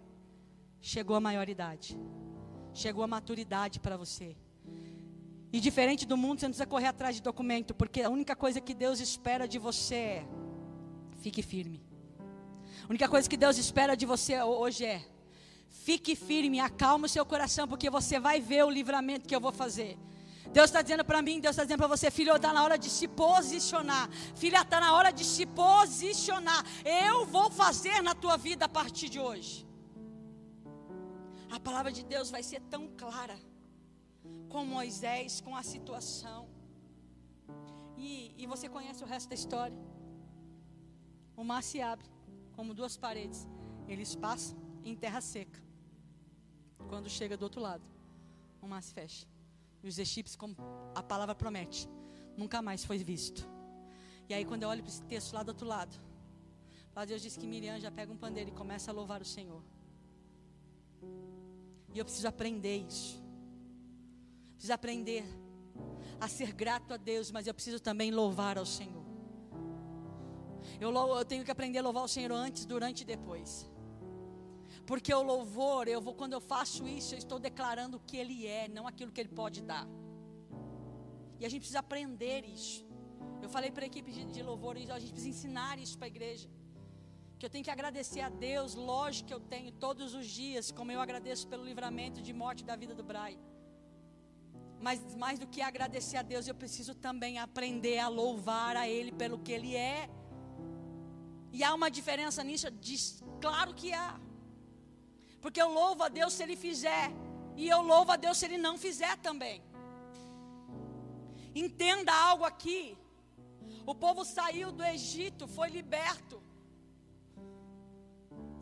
[0.79, 1.97] chegou a maioridade,
[2.73, 4.35] chegou a maturidade para você.
[5.55, 8.59] E diferente do mundo, você não precisa correr atrás de documento, porque a única coisa
[8.59, 10.27] que Deus espera de você é:
[11.21, 11.81] fique firme.
[12.83, 15.01] A única coisa que Deus espera de você hoje é:
[15.69, 19.53] fique firme, acalme o seu coração, porque você vai ver o livramento que eu vou
[19.53, 19.97] fazer.
[20.51, 22.89] Deus está dizendo para mim, Deus está dizendo para você, filho, está na hora de
[22.89, 24.09] se posicionar.
[24.35, 26.65] Filha, está na hora de se posicionar.
[26.83, 29.65] Eu vou fazer na tua vida a partir de hoje.
[31.49, 33.39] A palavra de Deus vai ser tão clara
[34.55, 36.47] com Moisés, com a situação.
[37.97, 39.77] E, e você conhece o resto da história.
[41.35, 42.07] O mar se abre,
[42.53, 43.45] como duas paredes.
[43.85, 45.61] Eles passam em terra seca.
[46.87, 47.83] Quando chega do outro lado,
[48.61, 49.27] o mar se fecha.
[49.83, 50.55] E os egípcios, como
[50.95, 51.89] a palavra promete,
[52.37, 53.45] nunca mais foi visto.
[54.29, 55.93] E aí, quando eu olho para esse texto lá do outro lado,
[56.95, 59.61] lá Deus diz que Miriam já pega um pandeiro e começa a louvar o Senhor.
[61.93, 63.24] E eu preciso aprender isso.
[64.55, 65.23] Preciso aprender
[66.19, 69.05] a ser grato a Deus, mas eu preciso também louvar ao Senhor.
[70.79, 73.69] Eu, eu tenho que aprender a louvar o Senhor antes, durante e depois.
[74.85, 78.45] Porque o louvor, eu vou, quando eu faço isso, eu estou declarando o que Ele
[78.45, 79.87] é, não aquilo que Ele pode dar.
[81.39, 82.85] E a gente precisa aprender isso.
[83.41, 86.13] Eu falei para a equipe de, de louvor, a gente precisa ensinar isso para a
[86.15, 86.49] igreja.
[87.37, 90.91] Que eu tenho que agradecer a Deus, lógico que eu tenho todos os dias, como
[90.91, 93.37] eu agradeço pelo livramento de morte da vida do Brai.
[94.79, 99.11] Mas mais do que agradecer a Deus, eu preciso também aprender a louvar a Ele
[99.11, 100.09] pelo que Ele é.
[101.51, 102.69] E há uma diferença nisso?
[102.71, 104.19] Diz, claro que há.
[105.41, 107.11] Porque eu louvo a Deus se Ele fizer,
[107.55, 109.63] e eu louvo a Deus se Ele não fizer também.
[111.63, 112.97] Entenda algo aqui.
[113.85, 116.37] O povo saiu do Egito, foi liberto.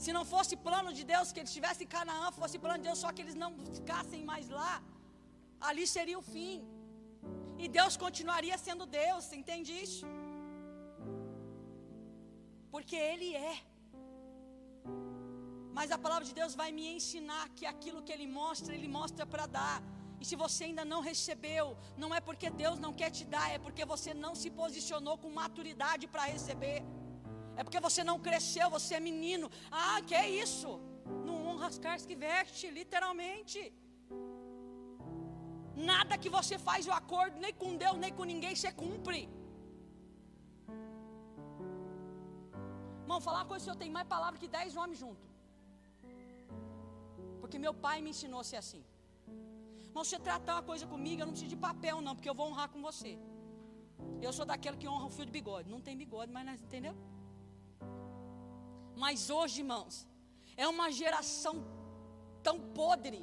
[0.03, 2.99] Se não fosse plano de Deus que eles estivessem em Canaã, fosse plano de Deus
[3.03, 4.74] só que eles não ficassem mais lá,
[5.70, 6.55] ali seria o fim.
[7.64, 10.05] E Deus continuaria sendo Deus, você entende isso?
[12.74, 13.55] Porque Ele é.
[15.78, 19.26] Mas a palavra de Deus vai me ensinar que aquilo que Ele mostra, Ele mostra
[19.34, 19.78] para dar.
[20.22, 21.66] E se você ainda não recebeu,
[22.01, 25.39] não é porque Deus não quer te dar, é porque você não se posicionou com
[25.41, 26.80] maturidade para receber.
[27.59, 29.49] É porque você não cresceu, você é menino.
[29.84, 30.70] Ah, que é isso?
[31.28, 33.59] Não honra as caras que veste, literalmente.
[36.04, 39.20] Nada que você faz o acordo, nem com Deus, nem com ninguém, você cumpre.
[43.04, 45.30] Irmão, falar uma coisa, eu tenho mais palavra que dez homens juntos.
[47.39, 48.84] Porque meu pai me ensinou a ser assim.
[49.93, 52.47] Mas você tratar uma coisa comigo, eu não preciso de papel, não, porque eu vou
[52.49, 53.14] honrar com você.
[54.22, 55.70] Eu sou daquele que honra o fio de bigode.
[55.76, 56.95] Não tem bigode, mas entendeu?
[59.04, 60.06] Mas hoje, irmãos,
[60.58, 61.56] é uma geração
[62.47, 63.22] tão podre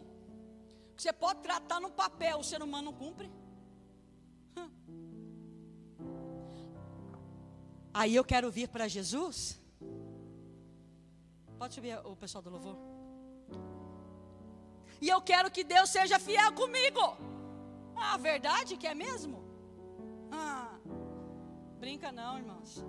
[1.00, 3.28] você pode tratar no papel, o ser humano não cumpre.
[8.00, 9.58] Aí eu quero vir para Jesus.
[11.58, 12.76] Pode subir o pessoal do louvor.
[15.00, 17.04] E eu quero que Deus seja fiel comigo.
[17.96, 19.38] Ah, verdade que é mesmo?
[20.30, 20.78] Ah,
[21.78, 22.84] brinca não, irmãos.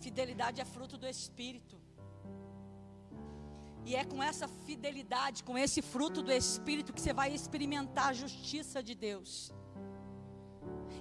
[0.00, 1.76] Fidelidade é fruto do Espírito.
[3.88, 8.18] E é com essa fidelidade, com esse fruto do Espírito, que você vai experimentar a
[8.22, 9.30] justiça de Deus.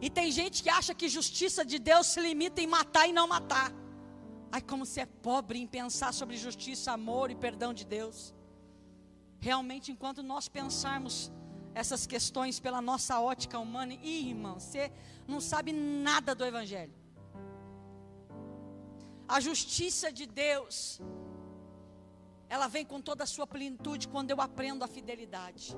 [0.06, 3.28] E tem gente que acha que justiça de Deus se limita em matar e não
[3.36, 3.70] matar.
[4.56, 8.18] Ai, como você é pobre em pensar sobre justiça, amor e perdão de Deus.
[9.48, 11.16] Realmente, enquanto nós pensarmos
[11.82, 14.92] essas questões pela nossa ótica humana, ih, irmão, você
[15.28, 16.94] não sabe nada do Evangelho.
[19.28, 21.02] A justiça de Deus,
[22.50, 25.76] ela vem com toda a sua plenitude quando eu aprendo a fidelidade.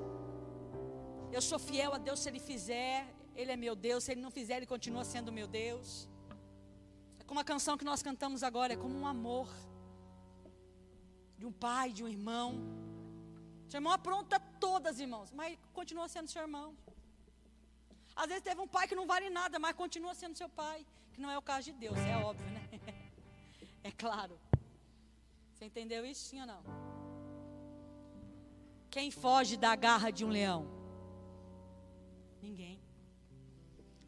[1.32, 4.30] Eu sou fiel a Deus se Ele fizer, Ele é meu Deus, se Ele não
[4.30, 6.08] fizer, Ele continua sendo meu Deus.
[7.18, 9.48] É como a canção que nós cantamos agora, é como um amor
[11.38, 12.54] de um pai, de um irmão.
[13.68, 16.76] Seu irmão apronta todas, irmãos, mas continua sendo seu irmão.
[18.16, 20.84] Às vezes teve um pai que não vale nada, mas continua sendo seu pai.
[21.12, 22.68] Que não é o caso de Deus, é óbvio, né?
[23.84, 24.38] É claro.
[25.58, 26.62] Você entendeu isso, sim ou não?
[28.88, 30.68] Quem foge da garra de um leão?
[32.40, 32.78] Ninguém.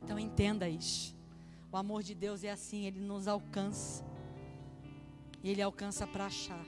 [0.00, 1.16] Então entenda isso.
[1.72, 4.04] O amor de Deus é assim, ele nos alcança.
[5.42, 6.64] E ele alcança para achar.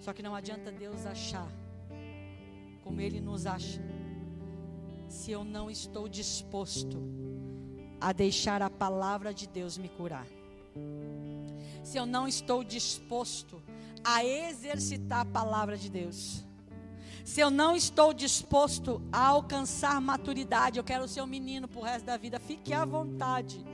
[0.00, 1.50] Só que não adianta Deus achar
[2.82, 3.80] como Ele nos acha,
[5.08, 6.98] se eu não estou disposto
[8.00, 10.26] a deixar a palavra de Deus me curar.
[11.82, 13.62] Se eu não estou disposto
[14.04, 16.44] a exercitar a palavra de Deus.
[17.24, 21.84] Se eu não estou disposto a alcançar maturidade, eu quero ser um menino para o
[21.84, 23.64] resto da vida, fique à vontade.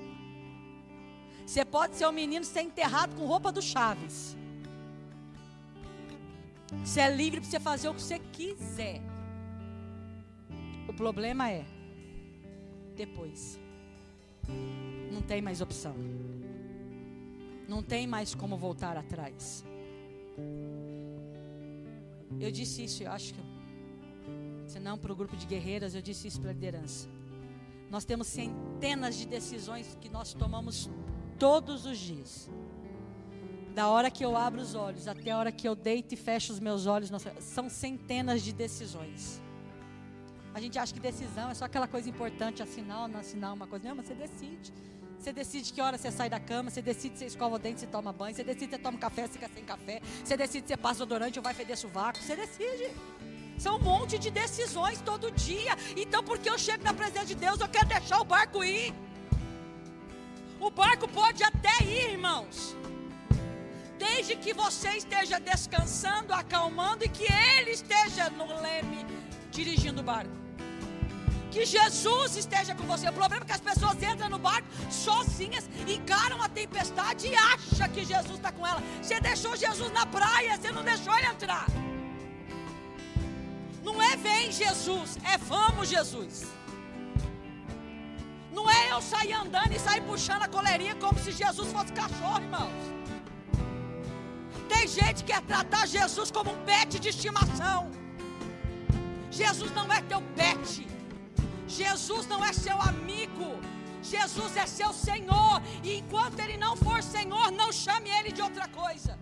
[1.47, 4.37] Você pode ser um menino ser enterrado com roupa do Chaves.
[6.85, 9.01] Você é livre para você fazer o que você quiser.
[10.89, 11.65] O problema é
[12.97, 13.59] depois.
[15.13, 15.95] Não tem mais opção.
[17.69, 19.65] Não tem mais como voltar atrás.
[22.39, 23.41] Eu disse isso, eu acho que.
[24.67, 27.09] Se não para o grupo de guerreiras, eu disse isso para a liderança.
[27.91, 30.91] Nós temos centenas de decisões que nós tomamos
[31.39, 32.51] todos os dias
[33.77, 36.51] da hora que eu abro os olhos até a hora que eu deito e fecho
[36.51, 37.11] os meus olhos,
[37.41, 39.39] são centenas de decisões.
[40.55, 43.67] A gente acha que decisão é só aquela coisa importante, assinar ou não assinar uma
[43.67, 43.87] coisa.
[43.87, 44.73] Não, mas você decide.
[45.19, 47.87] Você decide que hora você sai da cama, você decide se escova o dente, se
[47.87, 51.03] toma banho, você decide se toma café, se fica sem café, você decide se passa
[51.03, 52.91] odorante ou vai feder sovaco, você decide.
[53.59, 55.77] São um monte de decisões todo dia.
[55.97, 58.95] Então, porque eu chego na presença de Deus, eu quero deixar o barco ir.
[60.61, 62.77] O barco pode até ir, irmãos.
[63.99, 69.07] Desde que você esteja descansando, acalmando e que ele esteja no leme
[69.51, 70.46] dirigindo o barco
[71.57, 73.09] que Jesus esteja com você.
[73.09, 75.65] O problema é que as pessoas entram no barco sozinhas,
[75.97, 78.83] encaram a tempestade e acham que Jesus está com ela.
[79.03, 81.67] Você deixou Jesus na praia, você não deixou ele entrar.
[83.83, 86.45] Não é vem Jesus, é vamos Jesus.
[88.57, 92.43] Não é eu sair andando e sair puxando a coleirinha como se Jesus fosse cachorro,
[92.49, 92.83] irmãos.
[94.73, 97.91] Tem gente que quer tratar Jesus como um pet de estimação.
[99.31, 100.96] Jesus não é teu pet.
[101.69, 103.61] Jesus não é seu amigo.
[104.03, 105.63] Jesus é seu Senhor.
[105.83, 109.19] E enquanto Ele não for Senhor, não chame Ele de outra coisa.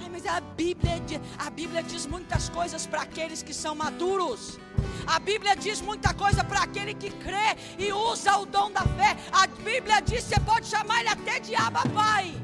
[0.00, 0.94] Ai, mas a Bíblia,
[1.38, 4.58] a Bíblia diz muitas coisas para aqueles que são maduros.
[5.06, 9.16] A Bíblia diz muita coisa para aquele que crê e usa o dom da fé.
[9.32, 12.34] A Bíblia diz: você pode chamar ele até de Abba Pai.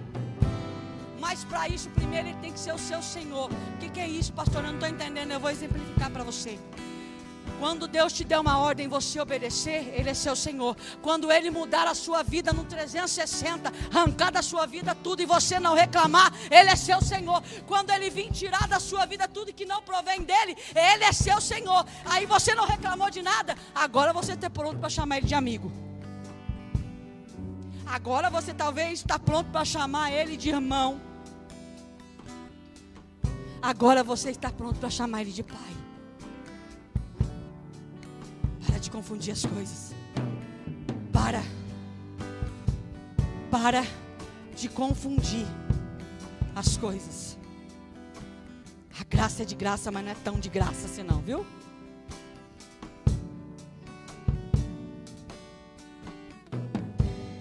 [1.27, 3.51] Mas para isso, primeiro ele tem que ser o seu Senhor.
[3.51, 4.59] O que, que é isso, pastor?
[4.59, 5.31] Eu não estou entendendo.
[5.33, 6.59] Eu vou exemplificar para você.
[7.59, 10.77] Quando Deus te der uma ordem, você obedecer, Ele é seu Senhor.
[11.01, 15.59] Quando Ele mudar a sua vida no 360, arrancar da sua vida tudo e você
[15.59, 17.43] não reclamar, Ele é seu Senhor.
[17.67, 21.41] Quando Ele vir tirar da sua vida tudo que não provém dEle, Ele é seu
[21.41, 21.87] Senhor.
[22.05, 25.73] Aí você não reclamou de nada, agora você está pronto para chamar Ele de amigo.
[27.87, 31.14] Agora você talvez está pronto para chamar Ele de irmão.
[33.65, 35.59] Agora você está pronto para chamar Ele de Pai.
[38.67, 39.95] Para de confundir as coisas.
[41.11, 41.43] Para.
[43.51, 43.83] Para
[44.55, 45.47] de confundir
[46.55, 47.39] as coisas.
[49.01, 51.47] A graça é de graça, mas não é tão de graça assim não, viu?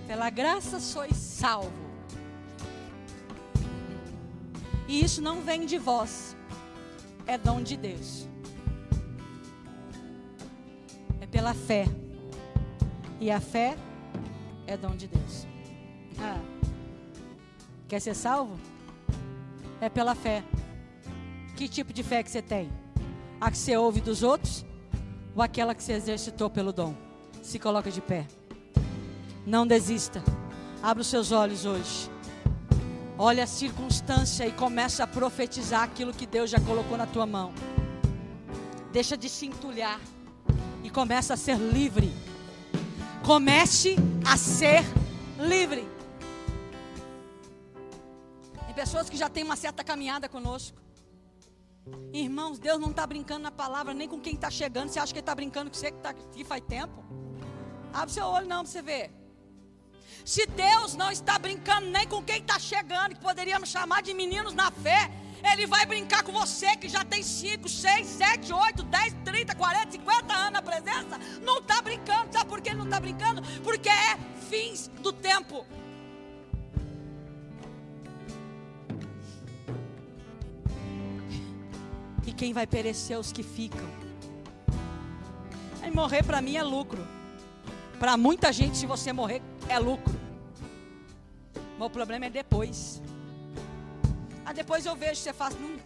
[0.08, 1.83] Pela graça sois salvo.
[4.88, 6.36] E isso não vem de vós,
[7.26, 8.28] é dom de Deus.
[11.34, 11.86] pela fé.
[13.20, 13.76] E a fé
[14.68, 15.48] é dom de Deus.
[16.20, 16.40] Ah.
[17.88, 18.60] Quer ser salvo?
[19.82, 20.44] É pela fé.
[21.56, 22.70] Que tipo de fé que você tem?
[23.42, 24.64] A que você ouve dos outros?
[25.36, 26.96] Ou aquela que você exercitou pelo dom?
[27.42, 28.28] Se coloca de pé.
[29.46, 30.24] Não desista.
[30.84, 32.13] Abra os seus olhos hoje.
[33.18, 37.54] Olha a circunstância e começa a profetizar aquilo que Deus já colocou na tua mão.
[38.92, 40.00] Deixa de se entulhar
[40.84, 42.12] e começa a ser livre.
[43.24, 43.96] Comece
[44.26, 44.84] a ser
[45.40, 45.88] livre.
[48.66, 50.82] Tem pessoas que já têm uma certa caminhada conosco.
[52.12, 54.90] Irmãos, Deus não está brincando na palavra nem com quem está chegando.
[54.90, 57.04] Você acha que Ele está brincando com você que está aqui faz tempo?
[57.94, 59.23] Abre seu olho não para você ver.
[60.26, 64.54] Se Deus não está brincando nem com quem está chegando, que poderíamos chamar de meninos
[64.54, 65.12] na fé,
[65.52, 69.92] ele vai brincar com você que já tem 5, 6, 7, 8, 10, 30, 40,
[69.92, 71.20] 50 anos na presença.
[71.42, 72.32] Não está brincando.
[72.32, 73.42] Sabe por que ele não está brincando?
[73.62, 74.18] Porque é
[74.50, 75.66] fins do tempo.
[82.26, 83.88] E quem vai perecer os que ficam.
[85.86, 87.06] E morrer para mim é lucro.
[88.00, 90.14] Para muita gente, se você morrer, é lucro.
[91.78, 93.02] Mas o problema é depois.
[94.46, 95.78] Aí depois eu vejo, você faz, não,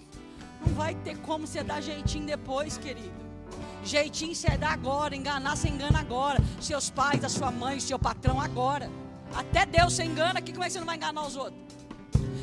[0.66, 3.28] não vai ter como você dar jeitinho depois, querido.
[3.84, 6.40] Jeitinho você dá agora, enganar você engana agora.
[6.60, 8.90] Seus pais, a sua mãe, seu patrão agora.
[9.34, 11.68] Até Deus você engana, que como é que você não vai enganar os outros?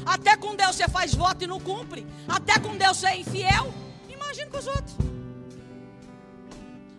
[0.07, 2.07] Até com Deus você faz voto e não cumpre.
[2.28, 3.72] Até com Deus você é infiel.
[4.09, 4.97] Imagina com os outros.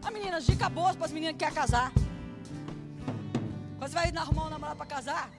[0.04, 1.92] A meninas, dica boa para as meninas que querem casar.
[3.86, 5.30] Você vai arrumar um namorado para casar,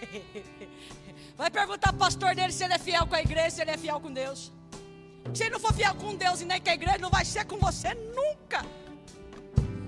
[1.38, 3.70] Vai perguntar para o pastor dele se ele é fiel com a igreja, se ele
[3.70, 4.52] é fiel com Deus.
[5.32, 7.46] Se ele não for fiel com Deus e nem com a igreja, não vai ser
[7.46, 8.64] com você nunca.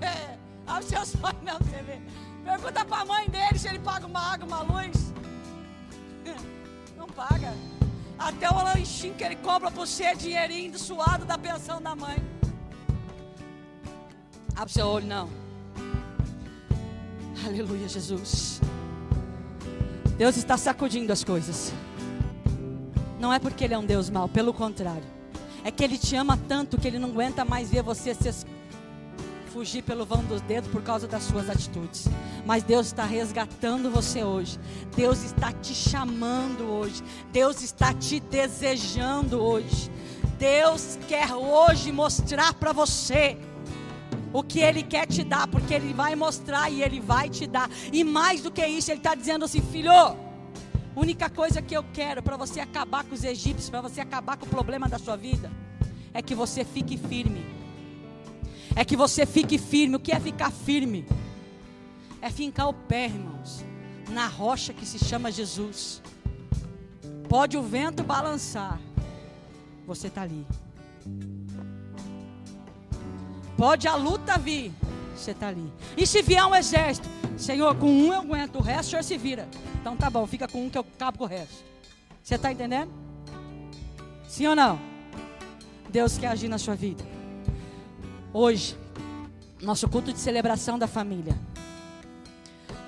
[0.03, 0.37] É,
[0.67, 2.01] abre seus olhos, você vê.
[2.45, 5.13] Pergunta para a mãe dele se ele paga uma água, uma luz.
[6.97, 7.55] Não paga.
[8.19, 12.17] Até o lanchinho que ele por você é dinheirinho suado da pensão da mãe.
[14.57, 15.41] Abre seu olho, não.
[17.45, 18.61] Aleluia, Jesus.
[20.16, 21.72] Deus está sacudindo as coisas.
[23.18, 25.03] Não é porque Ele é um Deus mau, pelo contrário.
[25.64, 28.47] É que Ele te ama tanto que Ele não aguenta mais ver você se
[29.53, 32.07] fugir pelo vão dos dedos por causa das suas atitudes.
[32.47, 34.59] Mas Deus está resgatando você hoje.
[34.97, 37.03] Deus está te chamando hoje.
[37.32, 39.90] Deus está te desejando hoje.
[40.38, 43.36] Deus quer hoje mostrar para você
[44.33, 47.70] o que Ele quer te dar, porque Ele vai mostrar e Ele vai te dar.
[47.93, 49.93] E mais do que isso, Ele está dizendo assim: filho,
[50.97, 54.47] única coisa que eu quero para você acabar com os egípcios, para você acabar com
[54.47, 55.51] o problema da sua vida,
[56.14, 57.45] é que você fique firme.
[58.74, 59.97] É que você fique firme.
[59.97, 61.07] O que é ficar firme?
[62.20, 63.64] É fincar o pé, irmãos,
[64.11, 66.03] na rocha que se chama Jesus.
[67.28, 68.78] Pode o vento balançar,
[69.87, 70.47] você está ali.
[73.57, 74.73] Pode a luta vir,
[75.15, 75.73] você está ali.
[75.97, 79.17] E se vier um exército, Senhor, com um eu aguento, o resto o Senhor se
[79.17, 79.49] vira.
[79.81, 81.65] Então tá bom, fica com um que eu cabo com o resto.
[82.23, 82.91] Você está entendendo?
[84.29, 84.79] Sim ou não?
[85.91, 87.05] Deus quer agir na sua vida.
[88.33, 88.77] Hoje,
[89.61, 91.39] nosso culto de celebração da família.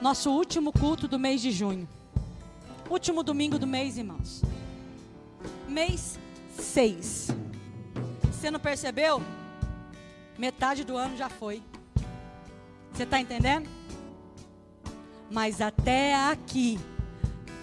[0.00, 1.88] Nosso último culto do mês de junho.
[2.88, 4.42] Último domingo do mês, irmãos.
[5.68, 6.18] Mês
[6.58, 7.28] 6.
[8.30, 9.22] Você não percebeu?
[10.36, 11.62] Metade do ano já foi.
[12.92, 13.68] Você está entendendo?
[15.30, 16.78] Mas até aqui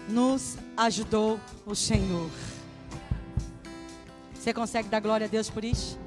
[0.07, 2.30] nos ajudou o Senhor.
[4.34, 5.99] Você consegue dar glória a Deus por isso?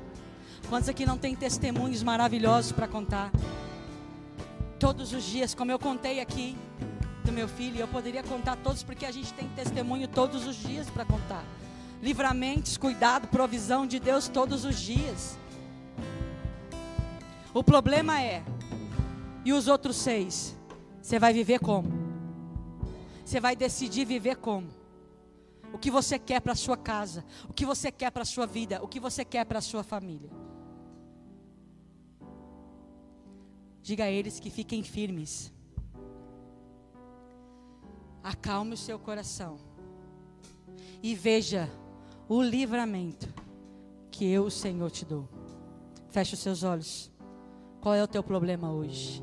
[0.69, 3.31] Quantos aqui não tem testemunhos maravilhosos para contar?
[4.79, 6.57] Todos os dias, como eu contei aqui
[7.25, 10.91] do meu filho, eu poderia contar todos porque a gente tem testemunho todos os dias
[10.91, 11.45] para contar.
[12.03, 15.39] Livramentos, cuidado, provisão de Deus todos os dias.
[17.55, 18.45] O problema é,
[19.45, 20.57] e os outros seis?
[21.01, 21.89] Você vai viver como?
[23.25, 24.67] Você vai decidir viver como?
[25.73, 27.25] O que você quer para a sua casa?
[27.49, 28.83] O que você quer para a sua vida?
[28.83, 30.31] O que você quer para a sua família?
[33.83, 35.53] Diga a eles que fiquem firmes.
[38.23, 39.59] Acalme o seu coração.
[41.01, 41.71] E veja
[42.29, 43.29] o livramento
[44.11, 45.29] que eu, o Senhor, te dou.
[46.09, 47.14] Feche os seus olhos.
[47.85, 49.22] Qual é o teu problema hoje?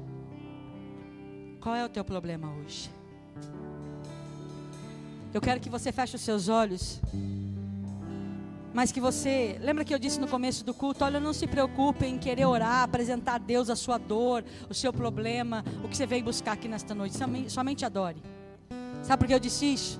[1.59, 2.91] Qual é o teu problema hoje?
[5.33, 7.01] Eu quero que você feche os seus olhos.
[8.71, 12.05] Mas que você, lembra que eu disse no começo do culto, olha, não se preocupe
[12.05, 16.05] em querer orar, apresentar a Deus a sua dor, o seu problema, o que você
[16.05, 17.17] veio buscar aqui nesta noite.
[17.47, 18.21] Somente, adore.
[19.01, 19.99] Sabe por que eu disse isso?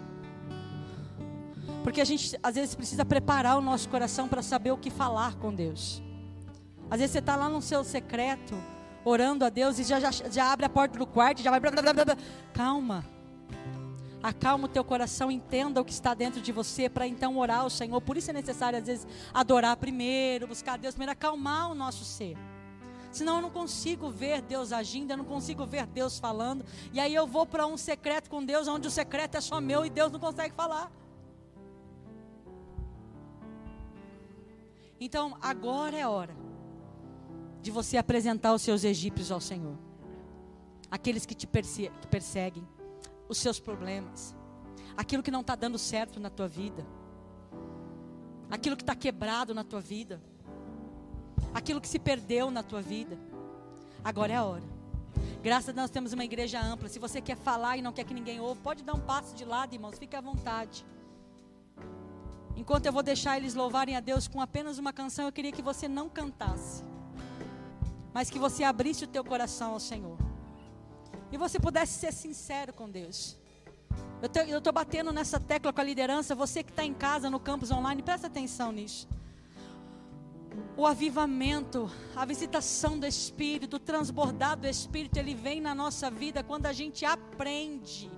[1.83, 5.33] Porque a gente às vezes precisa preparar o nosso coração para saber o que falar
[5.37, 6.03] com Deus.
[6.91, 8.53] Às vezes você está lá no seu secreto,
[9.05, 11.57] orando a Deus e já, já, já abre a porta do quarto já vai.
[11.57, 12.17] Blá, blá, blá,
[12.53, 13.05] Calma.
[14.21, 17.69] Acalma o teu coração, entenda o que está dentro de você para então orar ao
[17.69, 17.99] Senhor.
[18.01, 22.37] Por isso é necessário, às vezes, adorar primeiro, buscar Deus primeiro, acalmar o nosso ser.
[23.09, 26.65] Senão eu não consigo ver Deus agindo, eu não consigo ver Deus falando.
[26.91, 29.85] E aí eu vou para um secreto com Deus, onde o secreto é só meu
[29.85, 30.91] e Deus não consegue falar.
[34.99, 36.50] Então, agora é hora
[37.61, 39.77] de você apresentar os seus egípcios ao Senhor.
[40.89, 42.67] Aqueles que te perseguem,
[43.29, 44.35] os seus problemas,
[44.97, 46.85] aquilo que não está dando certo na tua vida,
[48.49, 50.21] aquilo que está quebrado na tua vida,
[51.53, 53.17] aquilo que se perdeu na tua vida.
[54.03, 54.81] Agora é a hora.
[55.41, 56.89] Graças a Deus nós temos uma igreja ampla.
[56.89, 59.45] Se você quer falar e não quer que ninguém ouça, pode dar um passo de
[59.45, 60.85] lado, irmãos, fique à vontade.
[62.55, 65.61] Enquanto eu vou deixar eles louvarem a Deus com apenas uma canção, eu queria que
[65.61, 66.83] você não cantasse
[68.13, 70.17] mas que você abrisse o teu coração ao Senhor.
[71.31, 73.37] E você pudesse ser sincero com Deus.
[74.47, 76.35] Eu estou batendo nessa tecla com a liderança.
[76.35, 79.07] Você que está em casa, no campus online, presta atenção nisso.
[80.75, 86.43] O avivamento, a visitação do Espírito, o transbordar do Espírito, ele vem na nossa vida
[86.43, 88.11] quando a gente aprende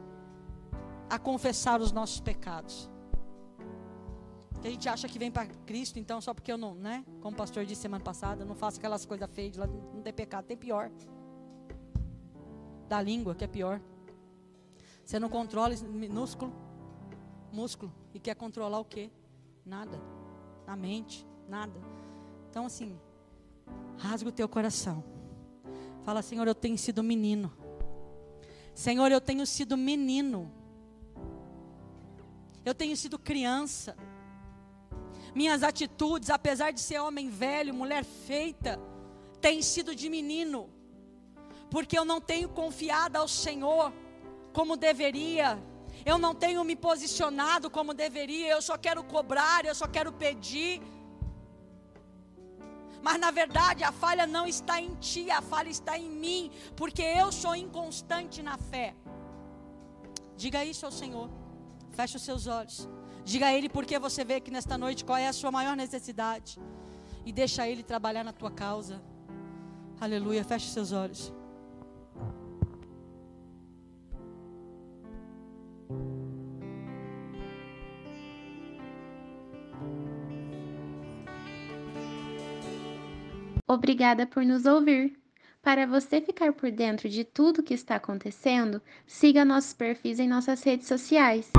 [1.10, 2.90] a confessar os nossos pecados
[4.64, 7.04] que a gente acha que vem para Cristo, então só porque eu não, né?
[7.20, 10.56] Como o pastor disse semana passada, não faço aquelas coisas feias não tem pecado, tem
[10.56, 10.90] pior.
[12.88, 13.82] Da língua, que é pior.
[15.04, 16.54] Você não controla minúsculo,
[17.52, 19.12] músculo, e quer controlar o quê?
[19.66, 20.00] Nada.
[20.66, 21.78] Na mente, nada.
[22.50, 22.98] Então assim,
[23.98, 25.04] rasga o teu coração.
[26.04, 27.52] Fala, Senhor, eu tenho sido menino.
[28.74, 30.50] Senhor, eu tenho sido menino.
[32.64, 33.98] Eu tenho sido criança
[35.34, 38.80] minhas atitudes, apesar de ser homem velho, mulher feita,
[39.42, 40.70] têm sido de menino,
[41.70, 43.92] porque eu não tenho confiado ao Senhor
[44.54, 45.62] como deveria,
[46.06, 50.82] eu não tenho me posicionado como deveria, eu só quero cobrar, eu só quero pedir.
[53.02, 57.02] Mas na verdade a falha não está em ti, a falha está em mim, porque
[57.02, 58.96] eu sou inconstante na fé.
[60.38, 61.30] Diga isso ao Senhor,
[61.92, 62.88] feche os seus olhos.
[63.26, 66.60] Diga a Ele porque você vê que nesta noite qual é a sua maior necessidade.
[67.26, 69.02] E deixa Ele trabalhar na tua causa.
[70.00, 70.44] Aleluia.
[70.44, 71.34] Feche seus olhos.
[83.68, 85.18] Obrigada por nos ouvir.
[85.62, 90.62] Para você ficar por dentro de tudo que está acontecendo, siga nossos perfis em nossas
[90.62, 91.50] redes sociais.